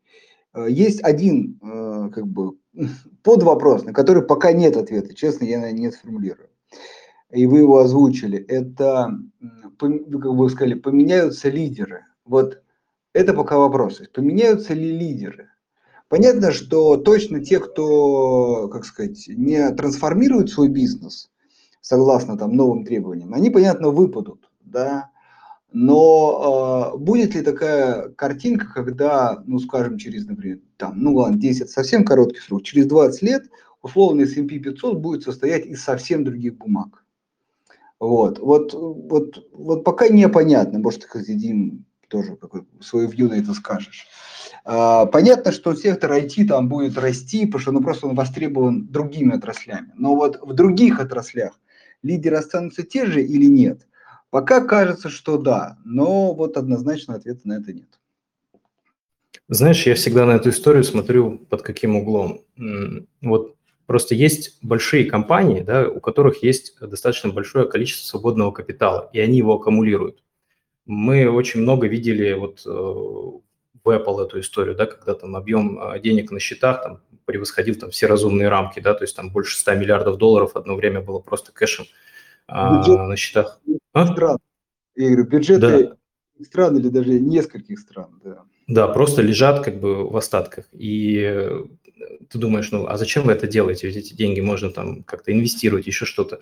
[0.54, 2.56] Э, есть один э, как бы
[3.22, 6.48] под вопрос, на который пока нет ответа, честно, я не сформулирую.
[7.30, 8.38] И вы его озвучили.
[8.38, 9.18] Это,
[9.78, 12.04] как вы сказали, поменяются лидеры.
[12.24, 12.62] Вот
[13.12, 14.00] это пока вопрос.
[14.12, 15.48] Поменяются ли лидеры?
[16.08, 21.30] Понятно, что точно те, кто, как сказать, не трансформирует свой бизнес,
[21.80, 25.10] согласно там новым требованиям, они, понятно, выпадут, да,
[25.74, 31.68] но э, будет ли такая картинка, когда, ну, скажем, через, например, там, ну ладно, 10,
[31.68, 33.50] совсем короткий срок, через 20 лет
[33.82, 37.04] условный S&P 500 будет состоять из совсем других бумаг.
[37.98, 42.38] Вот, вот, вот, вот пока непонятно, может, ты, Дим, тоже
[42.80, 44.06] свою вью на это скажешь.
[44.64, 49.34] А, понятно, что сектор IT там будет расти, потому что ну, просто он востребован другими
[49.34, 49.90] отраслями.
[49.96, 51.58] Но вот в других отраслях
[52.04, 53.88] лидеры останутся те же или нет–
[54.34, 57.86] Пока кажется, что да, но вот однозначно ответа на это нет.
[59.46, 62.40] Знаешь, я всегда на эту историю смотрю под каким углом.
[63.22, 63.54] Вот
[63.86, 69.38] просто есть большие компании, да, у которых есть достаточно большое количество свободного капитала, и они
[69.38, 70.24] его аккумулируют.
[70.84, 76.00] Мы очень много видели вот э, в Apple эту историю, да, когда там объем э,
[76.00, 79.76] денег на счетах там, превосходил там все разумные рамки, да, то есть там больше 100
[79.76, 81.86] миллиардов долларов одно время было просто кэшем
[82.46, 83.60] а, на счетах.
[83.92, 84.06] А?
[84.12, 84.38] Стран.
[84.96, 85.60] Я говорю, бюджеты
[86.38, 86.44] да.
[86.44, 88.42] стран или даже нескольких стран, да.
[88.66, 90.64] Да, просто лежат как бы в остатках.
[90.72, 91.64] И э,
[92.30, 93.88] ты думаешь, ну, а зачем вы это делаете?
[93.88, 96.40] Ведь эти деньги можно там как-то инвестировать, еще что-то.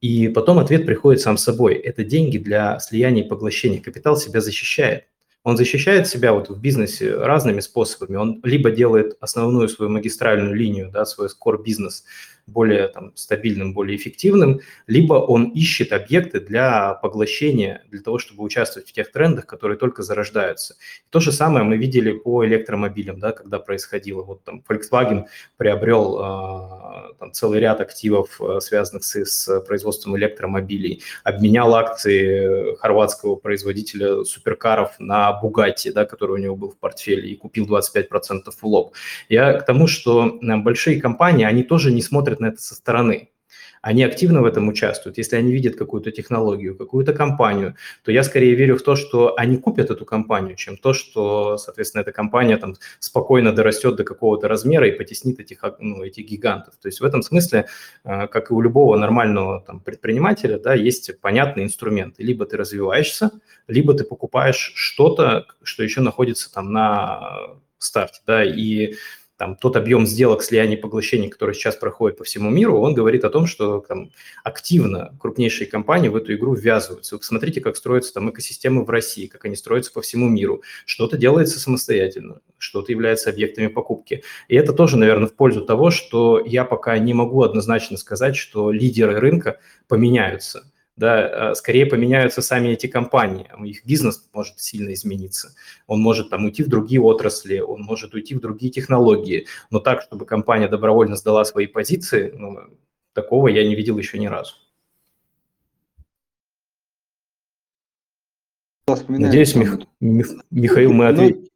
[0.00, 1.74] И потом ответ приходит сам собой.
[1.74, 3.80] Это деньги для слияния и поглощения.
[3.80, 5.04] Капитал себя защищает.
[5.42, 8.16] Он защищает себя вот в бизнесе разными способами.
[8.16, 12.04] Он либо делает основную свою магистральную линию, да, свой core бизнес
[12.50, 18.88] более там, стабильным, более эффективным, либо он ищет объекты для поглощения, для того, чтобы участвовать
[18.88, 20.76] в тех трендах, которые только зарождаются.
[21.10, 24.22] То же самое мы видели по электромобилям, да, когда происходило.
[24.22, 25.24] Вот там Volkswagen
[25.56, 33.36] приобрел э, там, целый ряд активов, э, связанных с, с производством электромобилей, обменял акции хорватского
[33.36, 38.64] производителя суперкаров на Bugatti, да, который у него был в портфеле, и купил 25% в
[38.64, 38.94] лоб.
[39.28, 43.30] Я к тому, что э, большие компании, они тоже не смотрят на это со стороны.
[43.82, 45.16] Они активно в этом участвуют.
[45.18, 49.56] Если они видят какую-то технологию, какую-то компанию, то я скорее верю в то, что они
[49.56, 54.86] купят эту компанию, чем то, что, соответственно, эта компания там спокойно дорастет до какого-то размера
[54.86, 56.74] и потеснит этих, ну, этих гигантов.
[56.76, 57.66] То есть в этом смысле,
[58.04, 62.22] э, как и у любого нормального там, предпринимателя, да, есть понятные инструменты.
[62.22, 63.30] Либо ты развиваешься,
[63.66, 68.20] либо ты покупаешь что-то, что еще находится там на старте.
[68.26, 68.94] Да, и
[69.40, 73.30] там, тот объем сделок слияний поглощений, который сейчас проходит по всему миру, он говорит о
[73.30, 74.10] том, что там,
[74.44, 77.14] активно крупнейшие компании в эту игру ввязываются.
[77.14, 80.60] Вы посмотрите, как строятся там экосистемы в России, как они строятся по всему миру.
[80.84, 84.24] Что-то делается самостоятельно, что-то является объектами покупки.
[84.48, 88.70] И это тоже, наверное, в пользу того, что я пока не могу однозначно сказать, что
[88.70, 90.69] лидеры рынка поменяются
[91.00, 95.54] да, а, скорее поменяются сами эти компании, их бизнес может сильно измениться,
[95.86, 100.02] он может там уйти в другие отрасли, он может уйти в другие технологии, но так,
[100.02, 102.58] чтобы компания добровольно сдала свои позиции, ну,
[103.14, 104.56] такого я не видел еще ни разу.
[109.08, 109.78] Надеюсь, Мих...
[110.50, 111.48] Михаил, мы ответили.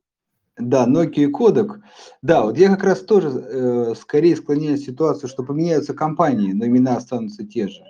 [0.57, 1.81] Да, Nokia и Kodak.
[2.23, 6.65] Да, вот я как раз тоже э, скорее склоняюсь к ситуации, что поменяются компании, но
[6.65, 7.83] имена останутся те же.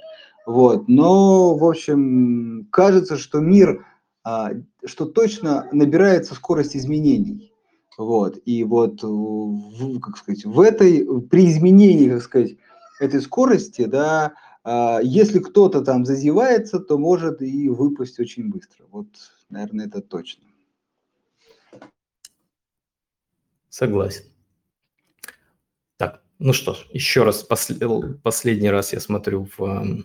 [0.47, 0.89] Вот.
[0.89, 3.87] Но, в общем, кажется, что мир,
[4.23, 4.51] а,
[4.85, 7.53] что точно набирается скорость изменений.
[7.97, 8.39] Вот.
[8.45, 9.01] И вот,
[10.03, 12.57] как сказать, в этой, при изменении, как сказать,
[13.01, 18.87] этой скорости, да, а, если кто-то там зазевается, то может и выпасть очень быстро.
[18.91, 19.09] Вот,
[19.49, 20.45] наверное, это точно.
[23.69, 24.25] Согласен.
[25.97, 30.05] Так, ну что ж, еще раз, послед, последний раз я смотрю в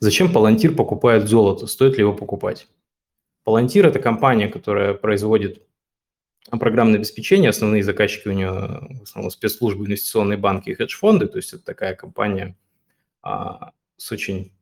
[0.00, 1.66] Зачем Palantir покупает золото?
[1.66, 2.68] Стоит ли его покупать?
[3.46, 5.62] Palantir– это компания, которая производит
[6.50, 7.50] программное обеспечение.
[7.50, 11.26] Основные заказчики у нее в основном спецслужбы, инвестиционные банки и хедж-фонды.
[11.26, 12.56] То есть это такая компания
[13.22, 14.52] а, с очень,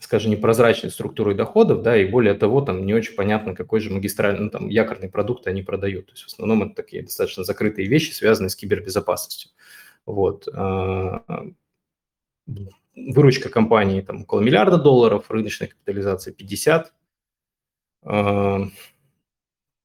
[0.00, 4.44] скажем, непрозрачной структурой доходов, да, и более того, там не очень понятно, какой же магистральный,
[4.44, 6.06] ну, там, якорный продукт они продают.
[6.06, 9.50] То есть в основном это такие достаточно закрытые вещи, связанные с кибербезопасностью.
[10.04, 10.48] Вот.
[12.96, 16.94] Выручка компании там около миллиарда долларов, рыночная капитализация 50.
[18.02, 18.70] А,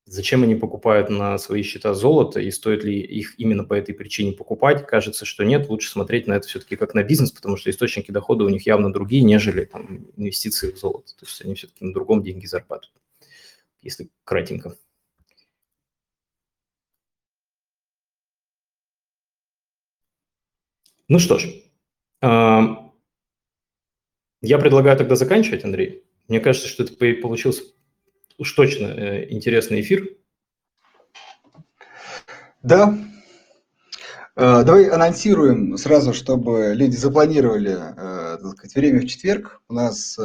[0.06, 4.32] зачем они покупают на свои счета золото и стоит ли их именно по этой причине
[4.32, 4.88] покупать?
[4.88, 5.68] Кажется, что нет.
[5.68, 8.94] Лучше смотреть на это все-таки как на бизнес, потому что источники дохода у них явно
[8.94, 11.14] другие, нежели там, инвестиции в золото.
[11.18, 13.02] То есть они все-таки на другом деньги зарабатывают,
[13.82, 14.78] если кратенько.
[21.10, 21.50] Ну что ж,
[22.22, 22.91] а,
[24.42, 26.04] я предлагаю тогда заканчивать, Андрей.
[26.28, 27.64] Мне кажется, что это получился
[28.38, 30.18] уж точно э, интересный эфир.
[32.64, 32.98] Да.
[34.36, 39.62] Э, давай анонсируем сразу, чтобы люди запланировали э, сказать, время в четверг.
[39.70, 40.18] У нас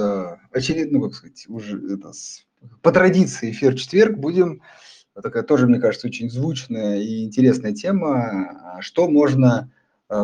[0.50, 2.12] очередно, ну, как сказать, уже это,
[2.80, 4.62] по традиции эфир в четверг будем
[5.22, 8.78] такая тоже, мне кажется, очень звучная и интересная тема.
[8.80, 9.70] Что можно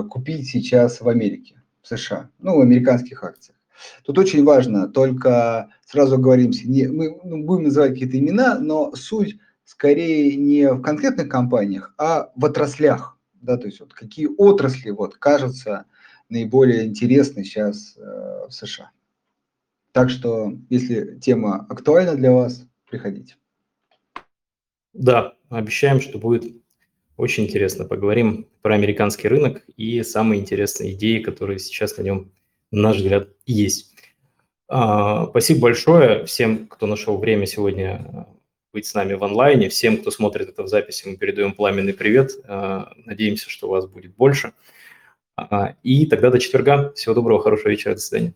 [0.09, 3.57] купить сейчас в Америке, в США, ну, в американских акциях.
[4.05, 9.39] Тут очень важно, только сразу говоримся, не, мы ну, будем называть какие-то имена, но суть
[9.65, 13.19] скорее не в конкретных компаниях, а в отраслях.
[13.35, 15.87] Да, то есть вот какие отрасли вот, кажутся
[16.29, 18.91] наиболее интересны сейчас э, в США.
[19.93, 23.37] Так что, если тема актуальна для вас, приходите.
[24.95, 26.45] Да, обещаем, что будет
[27.17, 27.85] очень интересно.
[27.85, 32.33] Поговорим про американский рынок и самые интересные идеи, которые сейчас на нем
[32.73, 33.95] на наш взгляд, есть.
[34.69, 38.27] А, спасибо большое всем, кто нашел время сегодня а,
[38.73, 39.69] быть с нами в онлайне.
[39.69, 42.33] Всем, кто смотрит это в записи, мы передаем пламенный привет.
[42.49, 44.55] А, надеемся, что вас будет больше.
[45.83, 46.93] И тогда до четверга.
[46.93, 48.35] Всего доброго, хорошего вечера, до свидания.